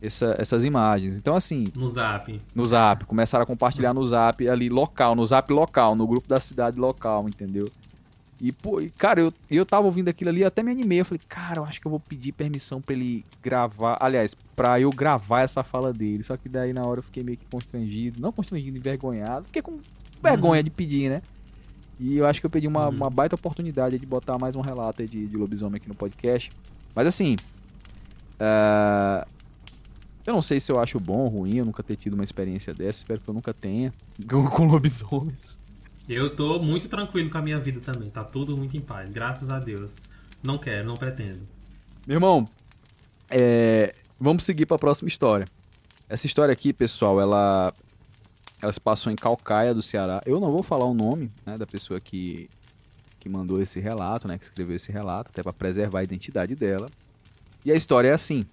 essa- 0.00 0.36
essas 0.38 0.62
imagens. 0.62 1.16
Então, 1.18 1.34
assim, 1.34 1.64
No 1.74 1.88
zap. 1.88 2.40
no 2.54 2.64
zap, 2.64 3.04
começaram 3.06 3.42
a 3.42 3.46
compartilhar 3.46 3.92
no 3.92 4.04
zap 4.06 4.46
ali 4.48 4.68
local, 4.68 5.16
no 5.16 5.26
zap 5.26 5.52
local, 5.52 5.96
no 5.96 6.06
grupo 6.06 6.28
da 6.28 6.38
cidade 6.38 6.78
local, 6.78 7.28
entendeu? 7.28 7.68
E, 8.44 8.50
pô, 8.50 8.80
e, 8.80 8.90
cara, 8.90 9.20
eu, 9.20 9.32
eu 9.48 9.64
tava 9.64 9.86
ouvindo 9.86 10.08
aquilo 10.08 10.28
ali, 10.30 10.40
eu 10.40 10.48
até 10.48 10.64
me 10.64 10.72
animei. 10.72 10.98
Eu 10.98 11.04
falei, 11.04 11.20
cara, 11.28 11.60
eu 11.60 11.64
acho 11.64 11.80
que 11.80 11.86
eu 11.86 11.90
vou 11.90 12.00
pedir 12.00 12.32
permissão 12.32 12.82
pra 12.82 12.92
ele 12.92 13.24
gravar. 13.40 13.96
Aliás, 14.00 14.34
pra 14.56 14.80
eu 14.80 14.90
gravar 14.90 15.42
essa 15.42 15.62
fala 15.62 15.92
dele. 15.92 16.24
Só 16.24 16.36
que 16.36 16.48
daí 16.48 16.72
na 16.72 16.84
hora 16.84 16.98
eu 16.98 17.04
fiquei 17.04 17.22
meio 17.22 17.38
que 17.38 17.46
constrangido. 17.48 18.20
Não 18.20 18.32
constrangido, 18.32 18.76
envergonhado. 18.76 19.46
Fiquei 19.46 19.62
com 19.62 19.78
vergonha 20.20 20.60
de 20.60 20.70
pedir, 20.70 21.08
né? 21.08 21.22
E 22.00 22.16
eu 22.16 22.26
acho 22.26 22.40
que 22.40 22.46
eu 22.46 22.50
pedi 22.50 22.66
uma, 22.66 22.88
Uhum. 22.88 22.96
uma 22.96 23.08
baita 23.10 23.36
oportunidade 23.36 23.96
de 23.96 24.04
botar 24.06 24.36
mais 24.38 24.56
um 24.56 24.60
relato 24.60 25.06
de, 25.06 25.24
de 25.24 25.36
lobisomem 25.36 25.76
aqui 25.76 25.86
no 25.88 25.94
podcast. 25.94 26.50
Mas 26.96 27.06
assim. 27.06 27.36
é, 28.40 29.24
Eu 30.26 30.34
não 30.34 30.42
sei 30.42 30.58
se 30.58 30.70
eu 30.72 30.80
acho 30.80 30.98
bom 30.98 31.18
ou 31.18 31.28
ruim, 31.28 31.58
eu 31.58 31.64
nunca 31.64 31.82
ter 31.82 31.94
tido 31.96 32.14
uma 32.14 32.24
experiência 32.24 32.74
dessa. 32.74 32.98
Espero 32.98 33.20
que 33.20 33.28
eu 33.30 33.34
nunca 33.34 33.54
tenha. 33.54 33.92
Com, 34.28 34.48
com 34.48 34.66
lobisomens. 34.66 35.60
Eu 36.08 36.34
tô 36.34 36.58
muito 36.58 36.88
tranquilo 36.88 37.30
com 37.30 37.38
a 37.38 37.42
minha 37.42 37.58
vida 37.58 37.80
também. 37.80 38.10
Tá 38.10 38.24
tudo 38.24 38.56
muito 38.56 38.76
em 38.76 38.80
paz, 38.80 39.10
graças 39.10 39.50
a 39.50 39.58
Deus. 39.58 40.10
Não 40.42 40.58
quero, 40.58 40.86
não 40.86 40.94
pretendo. 40.94 41.40
Meu 42.06 42.16
irmão, 42.16 42.48
é, 43.30 43.94
vamos 44.18 44.44
seguir 44.44 44.66
para 44.66 44.76
a 44.76 44.78
próxima 44.78 45.08
história. 45.08 45.46
Essa 46.08 46.26
história 46.26 46.52
aqui, 46.52 46.72
pessoal, 46.72 47.20
ela, 47.20 47.72
ela 48.60 48.72
se 48.72 48.80
passou 48.80 49.12
em 49.12 49.16
Calcaia, 49.16 49.72
do 49.72 49.80
Ceará. 49.80 50.20
Eu 50.26 50.40
não 50.40 50.50
vou 50.50 50.62
falar 50.62 50.84
o 50.84 50.92
nome 50.92 51.30
né, 51.46 51.56
da 51.56 51.66
pessoa 51.66 52.00
que, 52.00 52.50
que 53.20 53.28
mandou 53.28 53.62
esse 53.62 53.78
relato, 53.78 54.26
né, 54.26 54.36
que 54.36 54.44
escreveu 54.44 54.76
esse 54.76 54.90
relato, 54.90 55.30
até 55.30 55.42
para 55.42 55.52
preservar 55.52 56.00
a 56.00 56.04
identidade 56.04 56.54
dela. 56.54 56.88
E 57.64 57.70
a 57.70 57.74
história 57.74 58.08
é 58.08 58.12
assim: 58.12 58.44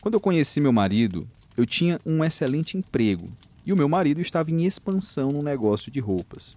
quando 0.00 0.14
eu 0.14 0.20
conheci 0.20 0.60
meu 0.60 0.72
marido, 0.72 1.26
eu 1.56 1.66
tinha 1.66 1.98
um 2.04 2.22
excelente 2.22 2.76
emprego 2.76 3.28
e 3.66 3.72
o 3.72 3.76
meu 3.76 3.88
marido 3.88 4.20
estava 4.20 4.50
em 4.50 4.64
expansão 4.64 5.30
no 5.30 5.42
negócio 5.42 5.90
de 5.90 6.00
roupas. 6.00 6.56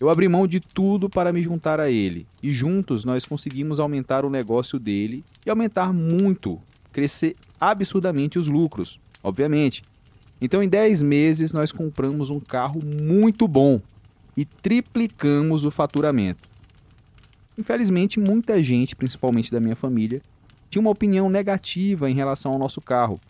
Eu 0.00 0.08
abri 0.08 0.28
mão 0.28 0.46
de 0.46 0.60
tudo 0.60 1.10
para 1.10 1.32
me 1.32 1.42
juntar 1.42 1.80
a 1.80 1.90
ele, 1.90 2.26
e 2.42 2.52
juntos 2.52 3.04
nós 3.04 3.26
conseguimos 3.26 3.80
aumentar 3.80 4.24
o 4.24 4.30
negócio 4.30 4.78
dele 4.78 5.24
e 5.44 5.50
aumentar 5.50 5.92
muito, 5.92 6.60
crescer 6.92 7.34
absurdamente 7.60 8.38
os 8.38 8.46
lucros, 8.46 9.00
obviamente. 9.22 9.82
Então, 10.40 10.62
em 10.62 10.68
10 10.68 11.02
meses, 11.02 11.52
nós 11.52 11.72
compramos 11.72 12.30
um 12.30 12.38
carro 12.38 12.80
muito 12.84 13.48
bom 13.48 13.80
e 14.36 14.44
triplicamos 14.44 15.64
o 15.64 15.70
faturamento. 15.70 16.48
Infelizmente, 17.58 18.20
muita 18.20 18.62
gente, 18.62 18.94
principalmente 18.94 19.50
da 19.50 19.58
minha 19.58 19.74
família, 19.74 20.22
tinha 20.70 20.80
uma 20.80 20.92
opinião 20.92 21.28
negativa 21.28 22.08
em 22.08 22.14
relação 22.14 22.52
ao 22.52 22.58
nosso 22.58 22.80
carro. 22.80 23.20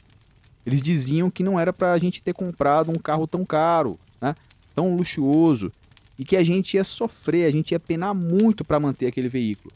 Eles 0.66 0.82
diziam 0.82 1.30
que 1.30 1.42
não 1.42 1.58
era 1.58 1.72
para 1.72 1.92
a 1.92 1.98
gente 1.98 2.22
ter 2.22 2.34
comprado 2.34 2.90
um 2.90 3.00
carro 3.00 3.26
tão 3.26 3.42
caro, 3.42 3.98
né? 4.20 4.34
tão 4.74 4.94
luxuoso, 4.94 5.72
e 6.18 6.24
que 6.24 6.36
a 6.36 6.42
gente 6.42 6.74
ia 6.74 6.84
sofrer, 6.84 7.46
a 7.46 7.50
gente 7.50 7.72
ia 7.72 7.80
penar 7.80 8.14
muito 8.14 8.64
para 8.64 8.80
manter 8.80 9.06
aquele 9.06 9.28
veículo. 9.28 9.72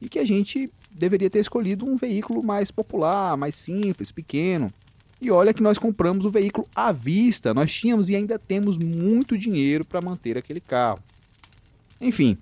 E 0.00 0.08
que 0.08 0.18
a 0.18 0.24
gente 0.24 0.70
deveria 0.90 1.28
ter 1.28 1.40
escolhido 1.40 1.84
um 1.84 1.96
veículo 1.96 2.42
mais 2.42 2.70
popular, 2.70 3.36
mais 3.36 3.56
simples, 3.56 4.12
pequeno. 4.12 4.70
E 5.20 5.30
olha 5.30 5.52
que 5.52 5.62
nós 5.62 5.78
compramos 5.78 6.24
o 6.24 6.30
veículo 6.30 6.66
à 6.74 6.92
vista, 6.92 7.52
nós 7.54 7.72
tínhamos 7.72 8.10
e 8.10 8.16
ainda 8.16 8.38
temos 8.38 8.76
muito 8.76 9.36
dinheiro 9.36 9.84
para 9.84 10.00
manter 10.00 10.36
aquele 10.38 10.60
carro. 10.60 11.00
Enfim, 12.00 12.36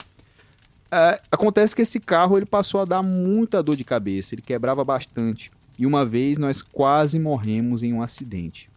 é, 0.90 1.20
acontece 1.30 1.76
que 1.76 1.82
esse 1.82 2.00
carro 2.00 2.36
ele 2.36 2.46
passou 2.46 2.80
a 2.80 2.84
dar 2.84 3.02
muita 3.02 3.62
dor 3.62 3.76
de 3.76 3.84
cabeça, 3.84 4.34
ele 4.34 4.42
quebrava 4.42 4.82
bastante. 4.82 5.50
E 5.78 5.86
uma 5.86 6.04
vez 6.04 6.36
nós 6.36 6.60
quase 6.60 7.18
morremos 7.18 7.82
em 7.82 7.92
um 7.92 8.02
acidente. 8.02 8.68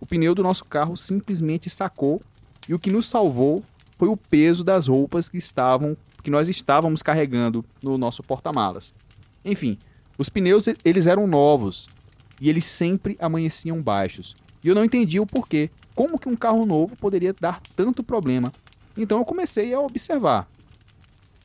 O 0.00 0.06
pneu 0.06 0.34
do 0.34 0.42
nosso 0.42 0.64
carro 0.64 0.96
simplesmente 0.96 1.70
sacou 1.70 2.20
e 2.68 2.74
o 2.74 2.78
que 2.78 2.90
nos 2.90 3.06
salvou 3.06 3.62
foi 4.02 4.08
o 4.08 4.16
peso 4.16 4.64
das 4.64 4.88
roupas 4.88 5.28
que 5.28 5.36
estavam 5.36 5.96
que 6.24 6.30
nós 6.30 6.48
estávamos 6.48 7.04
carregando 7.04 7.64
no 7.80 7.96
nosso 7.96 8.20
porta-malas. 8.20 8.92
Enfim, 9.44 9.78
os 10.18 10.28
pneus 10.28 10.64
eles 10.84 11.06
eram 11.06 11.24
novos 11.24 11.88
e 12.40 12.48
eles 12.48 12.64
sempre 12.64 13.16
amanheciam 13.20 13.80
baixos. 13.80 14.34
E 14.64 14.66
eu 14.66 14.74
não 14.74 14.84
entendia 14.84 15.22
o 15.22 15.26
porquê. 15.26 15.70
Como 15.94 16.18
que 16.18 16.28
um 16.28 16.34
carro 16.34 16.66
novo 16.66 16.96
poderia 16.96 17.32
dar 17.32 17.60
tanto 17.76 18.02
problema? 18.02 18.52
Então 18.98 19.18
eu 19.18 19.24
comecei 19.24 19.72
a 19.72 19.78
observar. 19.78 20.48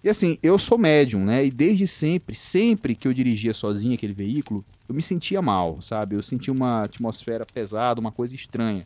E 0.03 0.09
assim, 0.09 0.39
eu 0.41 0.57
sou 0.57 0.79
médium, 0.79 1.23
né? 1.23 1.45
E 1.45 1.51
desde 1.51 1.85
sempre, 1.85 2.33
sempre 2.33 2.95
que 2.95 3.07
eu 3.07 3.13
dirigia 3.13 3.53
sozinho 3.53 3.93
aquele 3.93 4.13
veículo, 4.13 4.65
eu 4.89 4.95
me 4.95 5.03
sentia 5.03 5.43
mal, 5.43 5.79
sabe? 5.79 6.15
Eu 6.15 6.23
sentia 6.23 6.51
uma 6.51 6.81
atmosfera 6.81 7.45
pesada, 7.45 8.01
uma 8.01 8.11
coisa 8.11 8.33
estranha. 8.33 8.83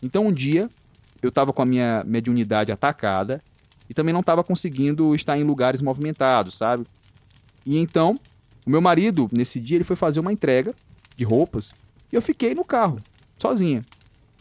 Então 0.00 0.28
um 0.28 0.32
dia 0.32 0.70
eu 1.22 1.28
estava 1.28 1.52
com 1.52 1.62
a 1.62 1.66
minha 1.66 2.04
mediunidade 2.04 2.70
atacada 2.72 3.42
e 3.88 3.94
também 3.94 4.12
não 4.12 4.20
estava 4.20 4.44
conseguindo 4.44 5.14
estar 5.14 5.38
em 5.38 5.44
lugares 5.44 5.80
movimentados, 5.80 6.56
sabe? 6.56 6.86
E 7.66 7.78
então, 7.78 8.18
o 8.66 8.70
meu 8.70 8.80
marido, 8.80 9.28
nesse 9.32 9.58
dia, 9.58 9.76
ele 9.76 9.84
foi 9.84 9.96
fazer 9.96 10.20
uma 10.20 10.32
entrega 10.32 10.74
de 11.16 11.24
roupas 11.24 11.72
e 12.12 12.16
eu 12.16 12.22
fiquei 12.22 12.54
no 12.54 12.64
carro, 12.64 12.96
sozinha. 13.38 13.84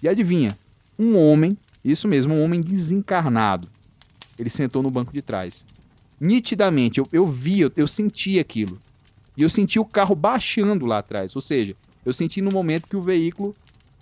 E 0.02 0.08
adivinha? 0.08 0.58
Um 0.98 1.18
homem, 1.18 1.58
isso 1.84 2.08
mesmo, 2.08 2.36
um 2.36 2.44
homem 2.44 2.62
desencarnado. 2.62 3.68
Ele 4.38 4.50
sentou 4.50 4.84
no 4.84 4.92
banco 4.92 5.12
de 5.12 5.22
trás. 5.22 5.64
Nitidamente, 6.20 7.00
eu, 7.00 7.08
eu 7.12 7.26
vi, 7.26 7.62
eu, 7.62 7.72
eu 7.76 7.88
senti 7.88 8.40
aquilo. 8.40 8.80
E 9.36 9.44
eu 9.44 9.50
senti 9.50 9.80
o 9.80 9.86
carro 9.86 10.16
baixando 10.16 10.86
lá 10.86 11.00
atrás. 11.00 11.36
Ou 11.36 11.42
seja, 11.42 11.76
eu 12.06 12.14
senti 12.14 12.42
no 12.42 12.52
momento 12.52 12.88
que 12.88 12.96
o 12.96 13.02
veículo 13.02 13.56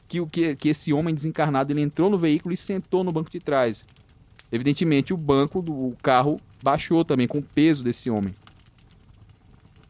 que, 0.07 0.19
o- 0.21 0.27
que, 0.27 0.55
que 0.55 0.69
esse 0.69 0.91
homem 0.93 1.13
desencarnado 1.13 1.71
ele 1.73 1.81
entrou 1.81 2.09
no 2.09 2.17
veículo 2.17 2.53
e 2.53 2.57
sentou 2.57 3.03
no 3.03 3.11
banco 3.11 3.29
de 3.29 3.39
trás. 3.39 3.83
Evidentemente, 4.51 5.13
o 5.13 5.17
banco 5.17 5.61
do 5.61 5.95
carro 6.01 6.39
baixou 6.63 7.03
também 7.03 7.27
com 7.27 7.39
o 7.39 7.43
peso 7.43 7.83
desse 7.83 8.09
homem. 8.09 8.33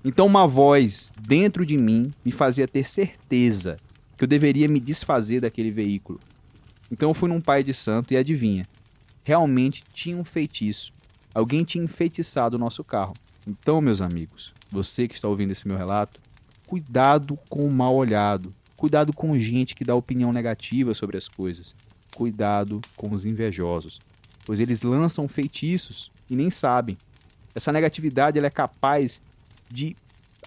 Então, 0.04 0.26
uma 0.28 0.48
voz 0.48 1.12
dentro 1.20 1.66
de 1.66 1.78
mim 1.78 2.12
me 2.24 2.32
fazia 2.32 2.68
ter 2.68 2.88
certeza 2.88 3.78
que 4.16 4.24
eu 4.24 4.28
deveria 4.28 4.68
me 4.68 4.80
desfazer 4.80 5.42
daquele 5.42 5.72
veículo. 5.72 6.20
Então, 6.92 7.10
eu 7.10 7.14
fui 7.14 7.28
num 7.28 7.42
pai 7.42 7.64
de 7.64 7.74
santo 7.74 8.14
e 8.14 8.18
adivinha? 8.18 8.68
Realmente 9.24 9.84
tinha 9.94 10.16
um 10.16 10.24
feitiço. 10.24 10.94
Alguém 11.34 11.64
tinha 11.64 11.84
enfeitiçado 11.84 12.56
o 12.56 12.60
nosso 12.60 12.84
carro. 12.84 13.14
Então, 13.48 13.82
meus 13.82 14.00
amigos, 14.00 14.54
você 14.72 15.08
que 15.08 15.16
está 15.16 15.28
ouvindo 15.28 15.52
esse 15.52 15.68
meu 15.68 15.76
relato, 15.78 16.20
cuidado 16.68 17.38
com 17.50 17.66
o 17.68 17.72
mal 17.72 17.96
olhado. 17.96 18.54
Cuidado 18.78 19.14
com 19.14 19.38
gente 19.40 19.76
que 19.76 19.86
dá 19.86 19.96
opinião 19.96 20.34
negativa 20.34 20.94
sobre 20.94 21.18
as 21.18 21.28
coisas. 21.28 21.76
Cuidado 22.16 22.82
com 22.96 23.14
os 23.14 23.26
invejosos, 23.26 24.00
pois 24.46 24.60
eles 24.60 24.82
lançam 24.82 25.28
feitiços 25.28 26.12
e 26.30 26.36
nem 26.36 26.50
sabem. 26.50 26.98
Essa 27.54 27.72
negatividade 27.72 28.38
ela 28.38 28.48
é 28.48 28.52
capaz 28.52 29.22
de 29.70 29.96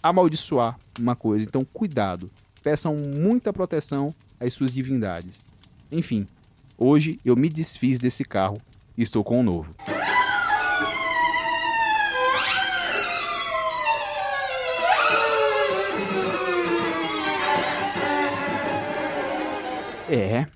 amaldiçoar 0.03 0.79
uma 0.99 1.17
coisa. 1.17 1.45
Então, 1.45 1.65
cuidado. 1.65 2.31
Peçam 2.63 2.95
muita 2.97 3.53
proteção 3.53 4.15
às 4.39 4.53
suas 4.53 4.75
divindades. 4.75 5.41
Enfim, 5.91 6.27
hoje 6.77 7.19
eu 7.25 7.35
me 7.35 7.49
desfiz 7.49 7.99
desse 7.99 8.25
carro 8.25 8.61
e 8.97 9.03
estou 9.03 9.25
com 9.25 9.41
um 9.41 9.43
novo. 9.43 9.75
É. 20.09 20.47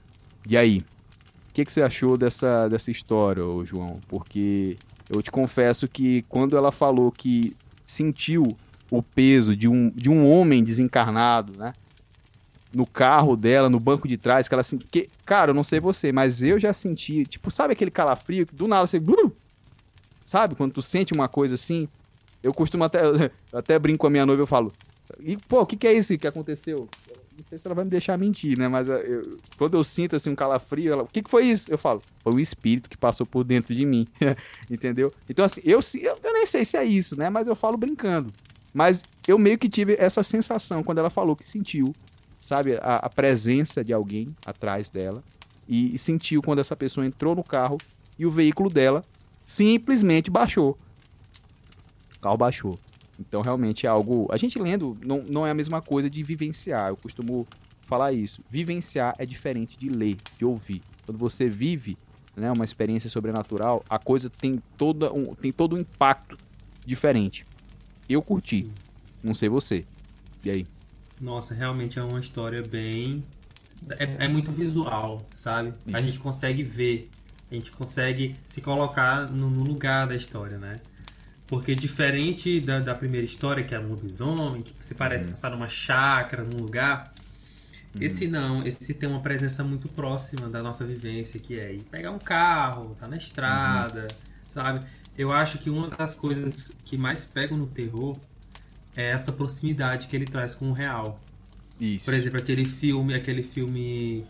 E 0.46 0.56
aí? 0.56 0.78
O 0.78 1.54
que, 1.54 1.64
que 1.64 1.72
você 1.72 1.82
achou 1.82 2.16
dessa, 2.16 2.68
dessa 2.68 2.90
história, 2.90 3.42
João? 3.64 4.00
Porque 4.08 4.76
eu 5.10 5.22
te 5.22 5.30
confesso 5.30 5.86
que 5.86 6.22
quando 6.22 6.56
ela 6.56 6.72
falou 6.72 7.12
que 7.12 7.54
sentiu 7.86 8.46
o 8.90 9.02
peso 9.02 9.54
de 9.54 9.68
um, 9.68 9.90
de 9.90 10.08
um 10.08 10.30
homem 10.30 10.64
desencarnado, 10.64 11.52
né? 11.58 11.72
No 12.72 12.86
carro 12.86 13.36
dela, 13.36 13.68
no 13.68 13.78
banco 13.78 14.08
de 14.08 14.16
trás, 14.16 14.48
que 14.48 14.54
ela 14.54 14.62
sentiu. 14.62 14.88
Que, 14.90 15.10
cara, 15.26 15.50
eu 15.50 15.54
não 15.54 15.62
sei 15.62 15.78
você, 15.78 16.10
mas 16.10 16.40
eu 16.42 16.58
já 16.58 16.72
senti, 16.72 17.24
tipo, 17.26 17.50
sabe 17.50 17.74
aquele 17.74 17.90
calafrio 17.90 18.46
que 18.46 18.54
do 18.54 18.66
nada 18.66 18.86
você. 18.86 19.00
Sabe? 20.24 20.54
Quando 20.54 20.72
tu 20.72 20.80
sente 20.80 21.12
uma 21.12 21.28
coisa 21.28 21.54
assim. 21.54 21.86
Eu 22.42 22.54
costumo 22.54 22.84
até. 22.84 23.00
Eu 23.52 23.58
até 23.58 23.78
brinco 23.78 23.98
com 23.98 24.06
a 24.06 24.10
minha 24.10 24.24
noiva, 24.24 24.42
eu 24.42 24.46
falo. 24.46 24.72
E, 25.20 25.36
pô, 25.36 25.60
o 25.60 25.66
que, 25.66 25.76
que 25.76 25.86
é 25.86 25.92
isso 25.92 26.16
que 26.16 26.26
aconteceu? 26.26 26.88
Não 27.38 27.44
sei 27.48 27.58
se 27.58 27.66
ela 27.66 27.74
vai 27.74 27.84
me 27.84 27.90
deixar 27.90 28.16
mentir, 28.18 28.58
né? 28.58 28.68
Mas 28.68 28.88
eu- 28.88 29.38
quando 29.56 29.74
eu 29.76 29.84
sinto 29.84 30.16
assim 30.16 30.30
um 30.30 30.34
calafrio, 30.34 30.92
ela, 30.92 31.02
o 31.02 31.06
que, 31.06 31.22
que 31.22 31.30
foi 31.30 31.46
isso? 31.46 31.70
Eu 31.70 31.78
falo, 31.78 32.00
foi 32.20 32.32
o 32.34 32.40
espírito 32.40 32.88
que 32.90 32.96
passou 32.96 33.26
por 33.26 33.44
dentro 33.44 33.74
de 33.74 33.84
mim, 33.84 34.06
entendeu? 34.70 35.12
Então 35.28 35.44
assim, 35.44 35.60
eu, 35.64 35.80
eu, 36.00 36.18
eu 36.22 36.32
nem 36.32 36.46
sei 36.46 36.64
se 36.64 36.76
é 36.76 36.84
isso, 36.84 37.16
né? 37.16 37.28
Mas 37.30 37.46
eu 37.46 37.54
falo 37.56 37.76
brincando. 37.76 38.32
Mas 38.74 39.02
eu 39.28 39.38
meio 39.38 39.58
que 39.58 39.68
tive 39.68 39.96
essa 39.98 40.22
sensação 40.22 40.82
quando 40.82 40.98
ela 40.98 41.10
falou 41.10 41.36
que 41.36 41.48
sentiu, 41.48 41.94
sabe, 42.40 42.76
a, 42.76 42.94
a 43.02 43.10
presença 43.10 43.84
de 43.84 43.92
alguém 43.92 44.34
atrás 44.46 44.88
dela 44.88 45.22
e, 45.68 45.94
e 45.94 45.98
sentiu 45.98 46.40
quando 46.42 46.58
essa 46.60 46.74
pessoa 46.74 47.06
entrou 47.06 47.34
no 47.34 47.44
carro 47.44 47.76
e 48.18 48.24
o 48.24 48.30
veículo 48.30 48.70
dela 48.70 49.04
simplesmente 49.44 50.30
baixou. 50.30 50.78
O 52.16 52.20
carro 52.20 52.36
baixou. 52.36 52.78
Então, 53.28 53.40
realmente 53.40 53.86
é 53.86 53.88
algo. 53.88 54.26
A 54.30 54.36
gente 54.36 54.58
lendo 54.58 54.96
não, 55.04 55.22
não 55.22 55.46
é 55.46 55.50
a 55.50 55.54
mesma 55.54 55.80
coisa 55.80 56.10
de 56.10 56.22
vivenciar. 56.22 56.88
Eu 56.88 56.96
costumo 56.96 57.46
falar 57.82 58.12
isso. 58.12 58.42
Vivenciar 58.48 59.14
é 59.18 59.26
diferente 59.26 59.78
de 59.78 59.88
ler, 59.88 60.16
de 60.38 60.44
ouvir. 60.44 60.82
Quando 61.04 61.18
você 61.18 61.46
vive 61.46 61.96
né, 62.36 62.50
uma 62.50 62.64
experiência 62.64 63.08
sobrenatural, 63.08 63.84
a 63.88 63.98
coisa 63.98 64.30
tem, 64.30 64.60
toda 64.76 65.12
um, 65.12 65.34
tem 65.34 65.52
todo 65.52 65.76
um 65.76 65.78
impacto 65.78 66.36
diferente. 66.86 67.46
Eu 68.08 68.22
curti. 68.22 68.70
Não 69.22 69.34
sei 69.34 69.48
você. 69.48 69.84
E 70.44 70.50
aí? 70.50 70.66
Nossa, 71.20 71.54
realmente 71.54 71.98
é 71.98 72.02
uma 72.02 72.18
história 72.18 72.62
bem. 72.62 73.22
É, 73.98 74.24
é 74.24 74.28
muito 74.28 74.50
visual, 74.50 75.24
sabe? 75.36 75.72
A 75.92 75.98
Isso. 75.98 76.06
gente 76.06 76.18
consegue 76.18 76.62
ver, 76.62 77.10
a 77.50 77.54
gente 77.54 77.70
consegue 77.70 78.34
se 78.46 78.60
colocar 78.60 79.30
no, 79.30 79.48
no 79.50 79.62
lugar 79.62 80.06
da 80.08 80.16
história, 80.16 80.58
né? 80.58 80.80
Porque 81.52 81.74
diferente 81.74 82.62
da, 82.62 82.80
da 82.80 82.94
primeira 82.94 83.26
história, 83.26 83.62
que 83.62 83.74
é 83.74 83.78
um 83.78 83.88
lobisomem, 83.88 84.62
que 84.62 84.72
você 84.80 84.94
parece 84.94 85.28
passar 85.28 85.50
numa 85.50 85.68
chácara, 85.68 86.42
num 86.42 86.62
lugar. 86.62 87.12
Esse 88.00 88.26
não, 88.26 88.62
esse 88.62 88.94
tem 88.94 89.06
uma 89.06 89.20
presença 89.20 89.62
muito 89.62 89.86
próxima 89.86 90.48
da 90.48 90.62
nossa 90.62 90.82
vivência, 90.86 91.38
que 91.38 91.60
é 91.60 91.74
ir 91.74 91.82
pegar 91.90 92.10
um 92.10 92.18
carro, 92.18 92.94
tá 92.98 93.06
na 93.06 93.18
estrada, 93.18 94.08
sabe? 94.48 94.80
Eu 95.14 95.30
acho 95.30 95.58
que 95.58 95.68
uma 95.68 95.90
das 95.90 96.14
coisas 96.14 96.72
que 96.86 96.96
mais 96.96 97.26
pegam 97.26 97.58
no 97.58 97.66
terror 97.66 98.16
é 98.96 99.10
essa 99.10 99.30
proximidade 99.30 100.08
que 100.08 100.16
ele 100.16 100.24
traz 100.24 100.54
com 100.54 100.70
o 100.70 100.72
real. 100.72 101.20
Isso. 101.78 102.06
Por 102.06 102.14
exemplo, 102.14 102.40
aquele 102.40 102.64
filme, 102.64 103.12
aquele 103.12 103.42
filme. 103.42 104.24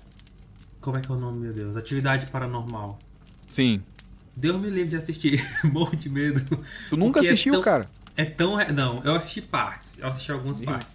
Como 0.80 0.98
é 0.98 1.00
que 1.00 1.08
é 1.08 1.14
o 1.14 1.18
nome, 1.20 1.38
meu 1.38 1.52
Deus? 1.52 1.76
Atividade 1.76 2.26
Paranormal. 2.32 2.98
Sim. 3.46 3.80
Deus 4.34 4.60
me 4.60 4.70
livre 4.70 4.90
de 4.90 4.96
assistir, 4.96 5.44
morro 5.64 5.94
de 5.96 6.08
medo. 6.08 6.40
Tu 6.88 6.96
nunca 6.96 7.14
Porque 7.20 7.28
é 7.28 7.32
assistiu, 7.32 7.52
tão- 7.54 7.62
cara? 7.62 7.88
É 8.16 8.24
tão. 8.24 8.56
Não, 8.72 9.02
eu 9.04 9.14
assisti 9.14 9.40
partes. 9.40 9.98
Eu 9.98 10.06
assisti 10.06 10.30
algumas 10.32 10.60
partes. 10.60 10.88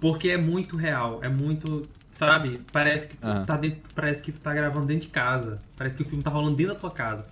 Porque 0.00 0.28
é 0.28 0.36
muito 0.36 0.76
real. 0.76 1.20
É 1.22 1.28
muito. 1.28 1.88
Sabe? 2.10 2.60
Parece 2.72 3.08
que 3.08 3.16
tu 3.16 3.26
Aham. 3.26 3.44
tá 3.44 3.56
dentro. 3.56 3.80
Parece 3.94 4.22
que 4.22 4.32
tu 4.32 4.40
tá 4.40 4.52
gravando 4.52 4.86
dentro 4.86 5.06
de 5.06 5.12
casa. 5.12 5.60
Parece 5.76 5.96
que 5.96 6.02
o 6.02 6.06
filme 6.06 6.22
tá 6.22 6.30
rolando 6.30 6.56
dentro 6.56 6.74
da 6.74 6.78
tua 6.80 6.90
casa. 6.90 7.26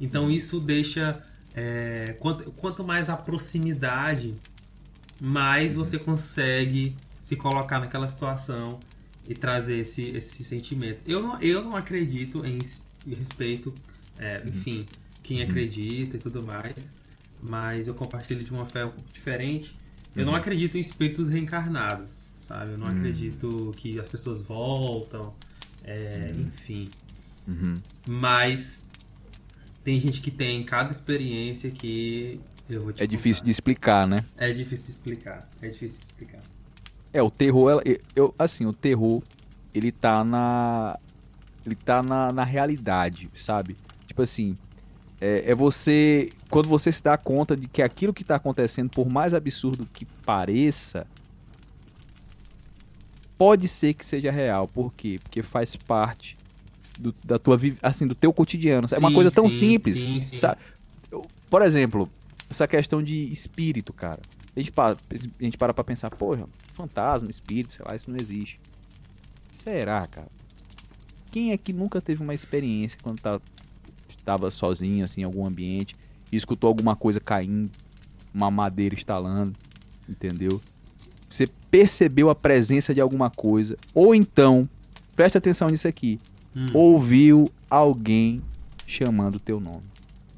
Então 0.00 0.28
isso 0.30 0.58
deixa. 0.58 1.20
é, 1.54 2.16
quanto, 2.18 2.50
quanto 2.52 2.82
mais 2.82 3.08
a 3.10 3.16
proximidade, 3.16 4.34
mais 5.20 5.76
você 5.76 5.98
consegue 5.98 6.96
se 7.20 7.36
colocar 7.36 7.78
naquela 7.78 8.08
situação 8.08 8.80
e 9.28 9.34
trazer 9.34 9.78
esse, 9.78 10.02
esse 10.16 10.42
sentimento. 10.42 11.00
Eu 11.06 11.22
não, 11.22 11.40
eu 11.40 11.62
não 11.62 11.76
acredito 11.76 12.44
em 12.44 12.58
respeito, 13.14 13.72
é, 14.18 14.42
enfim, 14.46 14.84
quem 15.22 15.42
acredita 15.42 16.16
e 16.16 16.18
tudo 16.20 16.42
mais, 16.44 16.74
mas 17.42 17.86
eu 17.88 17.94
compartilho 17.94 18.42
de 18.44 18.50
uma 18.52 18.66
fé 18.66 18.84
um 18.84 18.90
pouco 18.90 19.12
diferente. 19.12 19.74
Eu 20.14 20.26
não 20.26 20.34
acredito 20.34 20.76
em 20.76 20.80
espíritos 20.80 21.28
reencarnados, 21.28 22.26
sabe? 22.40 22.72
Eu 22.72 22.78
não 22.78 22.86
acredito 22.86 23.72
que 23.76 23.98
as 23.98 24.08
pessoas 24.08 24.42
voltam, 24.42 25.34
é, 25.84 26.32
enfim. 26.38 26.90
Mas 28.06 28.86
tem 29.82 29.98
gente 30.00 30.20
que 30.20 30.30
tem 30.30 30.62
cada 30.64 30.90
experiência 30.90 31.70
que 31.70 32.40
eu 32.68 32.80
vou 32.82 32.92
te 32.92 33.02
É 33.02 33.06
difícil 33.06 33.40
contar. 33.40 33.44
de 33.46 33.50
explicar, 33.50 34.06
né? 34.06 34.16
É 34.36 34.52
difícil 34.52 34.86
de 34.86 34.92
explicar. 34.92 35.48
É 35.60 35.68
difícil 35.68 35.98
de 35.98 36.04
explicar. 36.04 36.40
É, 37.12 37.22
o 37.22 37.30
terror, 37.30 37.82
eu, 38.14 38.34
assim, 38.38 38.64
o 38.66 38.72
terror, 38.72 39.22
ele 39.74 39.90
tá 39.92 40.24
na. 40.24 40.98
Ele 41.64 41.74
tá 41.76 42.02
na, 42.02 42.32
na 42.32 42.44
realidade, 42.44 43.28
sabe? 43.36 43.76
Tipo 44.12 44.22
assim, 44.24 44.58
é, 45.18 45.52
é 45.52 45.54
você. 45.54 46.28
Quando 46.50 46.68
você 46.68 46.92
se 46.92 47.02
dá 47.02 47.16
conta 47.16 47.56
de 47.56 47.66
que 47.66 47.80
aquilo 47.80 48.12
que 48.12 48.22
tá 48.22 48.36
acontecendo, 48.36 48.90
por 48.90 49.08
mais 49.10 49.32
absurdo 49.32 49.88
que 49.90 50.04
pareça, 50.04 51.06
pode 53.38 53.66
ser 53.68 53.94
que 53.94 54.04
seja 54.04 54.30
real. 54.30 54.68
Por 54.68 54.92
quê? 54.92 55.18
Porque 55.22 55.42
faz 55.42 55.76
parte 55.76 56.36
do, 56.98 57.14
da 57.24 57.38
tua 57.38 57.58
assim, 57.80 58.06
do 58.06 58.14
teu 58.14 58.34
cotidiano. 58.34 58.86
é 58.92 58.98
uma 58.98 59.08
Sim, 59.08 59.14
coisa 59.14 59.30
tão 59.30 59.48
sim, 59.48 59.58
simples. 59.70 59.98
sim, 60.00 60.20
sim. 60.20 60.36
sabe? 60.36 60.60
Eu- 61.10 61.24
por 61.48 61.62
exemplo, 61.62 62.06
essa 62.50 62.68
questão 62.68 63.02
de 63.02 63.32
espírito, 63.32 63.94
cara. 63.94 64.20
A 64.54 64.60
gente 64.60 64.72
para, 64.72 64.94
a 64.94 65.42
gente 65.42 65.56
para 65.56 65.72
pra 65.72 65.82
pensar, 65.82 66.10
porra, 66.10 66.46
fantasma, 66.70 67.30
espírito, 67.30 67.72
sei 67.72 67.86
lá, 67.88 67.96
isso 67.96 68.10
não 68.10 68.18
existe. 68.20 68.60
Será, 69.50 70.06
cara? 70.06 70.28
Quem 71.30 71.50
é 71.52 71.56
que 71.56 71.72
nunca 71.72 71.98
teve 71.98 72.22
uma 72.22 72.34
experiência 72.34 72.98
quando 73.02 73.18
tá, 73.18 73.40
estava 74.22 74.50
sozinho, 74.50 75.04
assim, 75.04 75.20
em 75.20 75.24
algum 75.24 75.46
ambiente, 75.46 75.94
e 76.30 76.36
escutou 76.36 76.68
alguma 76.68 76.96
coisa 76.96 77.20
caindo, 77.20 77.70
uma 78.32 78.50
madeira 78.50 78.94
estalando, 78.94 79.52
entendeu? 80.08 80.60
Você 81.28 81.46
percebeu 81.70 82.30
a 82.30 82.34
presença 82.34 82.94
de 82.94 83.00
alguma 83.00 83.28
coisa, 83.30 83.76
ou 83.92 84.14
então, 84.14 84.68
presta 85.14 85.38
atenção 85.38 85.68
nisso 85.68 85.86
aqui, 85.88 86.18
Hum. 86.54 86.66
ouviu 86.74 87.50
alguém 87.70 88.42
chamando 88.86 89.36
o 89.36 89.40
teu 89.40 89.58
nome. 89.58 89.84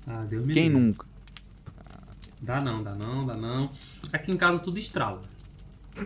Ah, 0.06 0.24
Deus 0.28 0.46
Quem 0.46 0.70
nunca? 0.70 1.06
Dá 2.40 2.60
não, 2.60 2.82
dá 2.82 2.94
não, 2.94 3.24
dá 3.26 3.34
não. 3.36 3.70
Aqui 4.12 4.30
em 4.30 4.36
casa 4.36 4.58
tudo 4.58 4.78
estrala. 4.78 5.22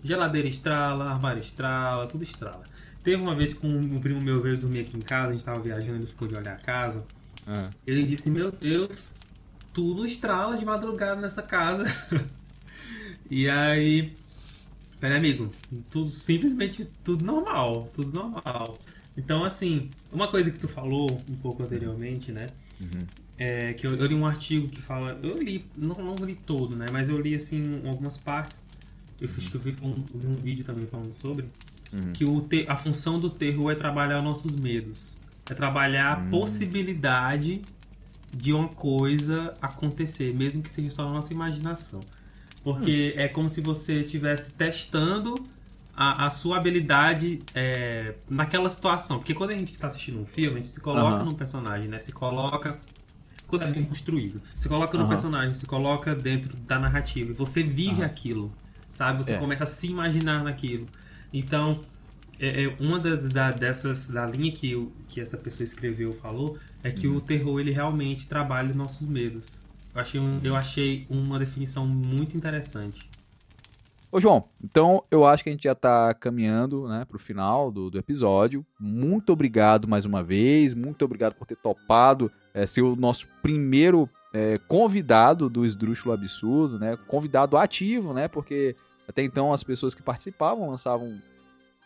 Geladeira 0.02 0.48
estrala, 0.48 1.10
armário 1.10 1.42
estrala, 1.42 2.06
tudo 2.06 2.22
estrala. 2.22 2.62
Teve 3.02 3.20
uma 3.20 3.34
vez 3.34 3.52
que 3.52 3.66
um, 3.66 3.78
um 3.78 4.00
primo 4.00 4.22
meu 4.22 4.40
veio 4.40 4.56
dormir 4.56 4.80
aqui 4.80 4.96
em 4.96 5.00
casa, 5.00 5.28
a 5.28 5.32
gente 5.32 5.44
tava 5.44 5.60
viajando, 5.60 5.96
ele 5.96 6.06
ficou 6.06 6.28
de 6.28 6.34
olhar 6.34 6.52
a 6.52 6.56
casa. 6.56 7.04
Ah. 7.48 7.70
Ele 7.86 8.04
disse, 8.04 8.30
meu 8.30 8.52
Deus, 8.52 9.10
tudo 9.72 10.04
estrala 10.04 10.56
de 10.56 10.64
madrugada 10.66 11.20
nessa 11.20 11.42
casa. 11.42 11.84
e 13.30 13.48
aí, 13.48 14.12
pera 15.00 15.16
amigo, 15.16 15.50
tudo 15.90 16.10
simplesmente 16.10 16.84
tudo 17.02 17.24
normal, 17.24 17.88
tudo 17.94 18.12
normal. 18.12 18.78
Então 19.16 19.44
assim, 19.44 19.90
uma 20.12 20.28
coisa 20.28 20.50
que 20.50 20.58
tu 20.58 20.68
falou 20.68 21.10
um 21.28 21.36
pouco 21.36 21.62
anteriormente, 21.62 22.30
né? 22.30 22.46
É 23.36 23.72
que 23.72 23.86
eu, 23.86 23.96
eu 23.96 24.06
li 24.06 24.14
um 24.14 24.26
artigo 24.26 24.68
que 24.68 24.80
fala, 24.80 25.18
eu 25.22 25.40
li, 25.42 25.64
não, 25.76 25.96
não 25.96 26.14
li 26.24 26.34
todo, 26.36 26.76
né? 26.76 26.86
Mas 26.92 27.08
eu 27.08 27.20
li 27.20 27.34
assim 27.34 27.80
algumas 27.86 28.16
partes. 28.16 28.62
Eu 29.20 29.26
fiz 29.28 29.48
que 29.48 29.56
eu 29.56 29.60
vi 29.60 29.74
um, 29.82 29.90
um 30.30 30.34
vídeo 30.36 30.64
também 30.64 30.86
falando 30.86 31.12
sobre 31.12 31.46
que 32.14 32.24
o 32.24 32.40
te- 32.42 32.66
a 32.68 32.76
função 32.76 33.18
do 33.18 33.30
terror 33.30 33.72
é 33.72 33.74
trabalhar 33.74 34.22
nossos 34.22 34.54
medos, 34.54 35.16
é 35.48 35.54
trabalhar 35.54 36.12
a 36.12 36.16
possibilidade 36.16 37.62
de 38.34 38.52
uma 38.52 38.68
coisa 38.68 39.54
acontecer, 39.60 40.34
mesmo 40.34 40.62
que 40.62 40.70
seja 40.70 40.90
só 40.90 41.04
na 41.04 41.12
nossa 41.12 41.32
imaginação. 41.32 42.00
Porque 42.62 43.14
é 43.16 43.28
como 43.28 43.48
se 43.48 43.60
você 43.60 44.00
estivesse 44.00 44.52
testando 44.54 45.34
a, 45.96 46.26
a 46.26 46.30
sua 46.30 46.58
habilidade 46.58 47.40
é, 47.54 48.14
naquela 48.28 48.68
situação. 48.68 49.18
Porque 49.18 49.34
quando 49.34 49.50
a 49.50 49.56
gente 49.56 49.72
está 49.72 49.86
assistindo 49.86 50.20
um 50.20 50.26
filme, 50.26 50.60
a 50.60 50.62
gente 50.62 50.74
se 50.74 50.80
coloca 50.80 51.16
Aham. 51.16 51.24
num 51.24 51.34
personagem, 51.34 51.88
né? 51.88 51.98
Se 51.98 52.12
coloca. 52.12 52.78
Quando 53.46 53.62
é 53.62 53.70
bem 53.72 53.84
construído. 53.84 54.42
Se 54.58 54.68
coloca 54.68 54.96
no 54.98 55.04
Aham. 55.04 55.08
personagem, 55.08 55.54
se 55.54 55.64
coloca 55.66 56.14
dentro 56.14 56.54
da 56.58 56.78
narrativa. 56.78 57.30
E 57.30 57.32
você 57.32 57.62
vive 57.62 58.02
aquilo. 58.04 58.52
Sabe? 58.90 59.24
Você 59.24 59.34
É. 59.34 59.38
começa 59.38 59.64
a 59.64 59.66
se 59.66 59.86
imaginar 59.86 60.44
naquilo. 60.44 60.86
Então, 61.32 61.80
é, 62.40 62.64
é, 62.64 62.76
uma 62.80 62.98
da, 62.98 63.16
da- 63.16 63.50
dessas 63.50 64.08
da 64.08 64.26
linha 64.26 64.52
que, 64.52 64.76
o- 64.76 64.92
que 65.08 65.20
essa 65.20 65.36
pessoa 65.36 65.64
escreveu 65.64 66.12
falou 66.12 66.56
é 66.82 66.90
que 66.90 67.06
o 67.08 67.20
terror 67.20 67.58
ele 67.60 67.70
realmente 67.72 68.28
trabalha 68.28 68.68
os 68.68 68.76
nossos 68.76 69.06
medos. 69.08 69.62
Eu 69.94 70.00
achei, 70.00 70.20
um- 70.20 70.40
eu 70.42 70.54
achei 70.56 71.06
uma 71.10 71.38
definição 71.38 71.86
muito 71.86 72.36
interessante. 72.36 73.08
Ô, 74.10 74.18
João, 74.18 74.44
então 74.64 75.04
eu 75.10 75.26
acho 75.26 75.42
que 75.42 75.50
a 75.50 75.52
gente 75.52 75.64
já 75.64 75.74
tá 75.74 76.14
caminhando, 76.14 76.88
né, 76.88 77.04
pro 77.04 77.18
final 77.18 77.70
do, 77.70 77.90
do 77.90 77.98
episódio. 77.98 78.64
Muito 78.80 79.32
obrigado 79.32 79.86
mais 79.86 80.06
uma 80.06 80.22
vez, 80.22 80.72
muito 80.72 81.04
obrigado 81.04 81.34
por 81.34 81.46
ter 81.46 81.56
topado 81.56 82.30
é, 82.54 82.64
ser 82.64 82.80
o 82.82 82.96
nosso 82.96 83.26
primeiro 83.42 84.08
é, 84.32 84.58
convidado 84.66 85.50
do 85.50 85.64
Esdrúxulo 85.66 86.14
Absurdo, 86.14 86.78
né, 86.78 86.96
convidado 87.06 87.56
ativo, 87.58 88.14
né, 88.14 88.28
porque 88.28 88.74
até 89.06 89.22
então 89.22 89.52
as 89.52 89.62
pessoas 89.62 89.94
que 89.94 90.02
participavam 90.02 90.70
lançavam, 90.70 91.20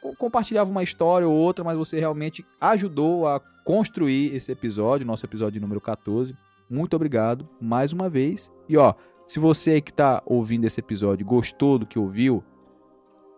co- 0.02 0.14
compartilhavam 0.16 0.70
uma 0.72 0.82
história 0.82 1.26
ou 1.26 1.34
outra, 1.34 1.64
mas 1.64 1.78
você 1.78 1.98
realmente 1.98 2.44
ajudou 2.60 3.26
a 3.26 3.40
construir 3.64 4.34
esse 4.34 4.50
episódio, 4.52 5.06
nosso 5.06 5.24
episódio 5.24 5.60
número 5.60 5.80
14. 5.80 6.36
Muito 6.68 6.94
obrigado 6.96 7.48
mais 7.60 7.92
uma 7.92 8.08
vez. 8.08 8.50
E 8.68 8.76
ó, 8.76 8.92
se 9.26 9.38
você 9.38 9.80
que 9.80 9.92
tá 9.92 10.22
ouvindo 10.26 10.64
esse 10.66 10.80
episódio 10.80 11.24
gostou 11.24 11.78
do 11.78 11.86
que 11.86 11.98
ouviu, 11.98 12.44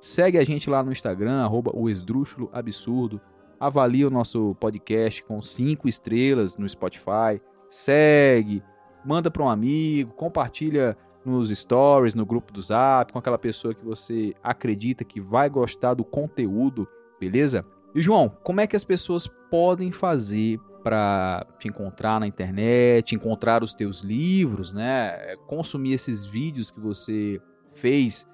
Segue 0.00 0.37
a 0.37 0.44
gente 0.44 0.68
lá 0.68 0.83
no 0.83 0.92
Instagram, 0.92 1.42
arroba 1.42 1.70
o 1.74 1.88
Esdrúxulo 1.88 2.50
Absurdo. 2.53 3.18
Avalie 3.59 4.05
o 4.05 4.11
nosso 4.11 4.55
podcast 4.61 5.24
com 5.24 5.40
cinco 5.40 5.88
estrelas 5.88 6.59
no 6.59 6.68
Spotify. 6.68 7.40
Segue, 7.70 8.62
manda 9.03 9.31
para 9.31 9.42
um 9.42 9.48
amigo, 9.48 10.12
compartilha 10.12 10.94
nos 11.25 11.51
stories, 11.51 12.15
no 12.15 12.27
grupo 12.27 12.53
do 12.53 12.61
Zap, 12.61 13.13
com 13.13 13.19
aquela 13.19 13.39
pessoa 13.39 13.75
que 13.75 13.85
você 13.85 14.35
acredita 14.43 15.05
que 15.05 15.21
vai 15.21 15.49
gostar 15.49 15.95
do 15.95 16.05
conteúdo, 16.05 16.87
beleza? 17.19 17.65
E 17.95 18.01
João, 18.01 18.29
como 18.29 18.61
é 18.61 18.67
que 18.67 18.77
as 18.77 18.85
pessoas 18.85 19.29
podem 19.51 19.91
fazer 19.91 20.59
para 20.83 21.47
te 21.59 21.69
encontrar 21.69 22.21
na 22.21 22.27
internet, 22.27 23.15
encontrar 23.15 23.63
os 23.63 23.75
teus 23.75 24.03
livros, 24.03 24.73
né? 24.73 25.35
Consumir 25.47 25.95
esses 25.95 26.27
vídeos 26.27 26.71
que 26.71 26.79
você 26.79 27.41
fez 27.75 28.27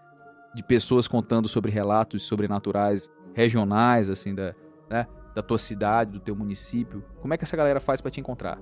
de 0.55 0.65
pessoas 0.65 1.07
contando 1.07 1.49
sobre 1.49 1.71
relatos 1.71 2.25
sobrenaturais 2.25 3.09
regionais, 3.35 4.11
assim, 4.11 4.35
da, 4.35 4.55
né? 4.89 5.07
da 5.35 5.43
tua 5.43 5.59
cidade, 5.59 6.13
do 6.13 6.21
teu 6.21 6.35
município. 6.35 7.05
Como 7.21 7.33
é 7.33 7.37
que 7.37 7.45
essa 7.45 7.57
galera 7.57 7.79
faz 7.79 8.01
para 8.01 8.11
te 8.11 8.21
encontrar? 8.21 8.59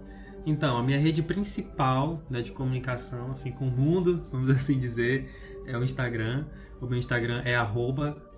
Então, 0.48 0.78
a 0.78 0.82
minha 0.82 0.98
rede 0.98 1.22
principal 1.22 2.22
né, 2.30 2.40
de 2.40 2.52
comunicação, 2.52 3.32
assim, 3.32 3.52
com 3.52 3.68
o 3.68 3.70
mundo, 3.70 4.26
vamos 4.32 4.48
assim 4.56 4.78
dizer, 4.78 5.30
é 5.66 5.76
o 5.76 5.84
Instagram. 5.84 6.46
O 6.80 6.87
meu 6.87 6.98
Instagram 6.98 7.42
é 7.44 7.54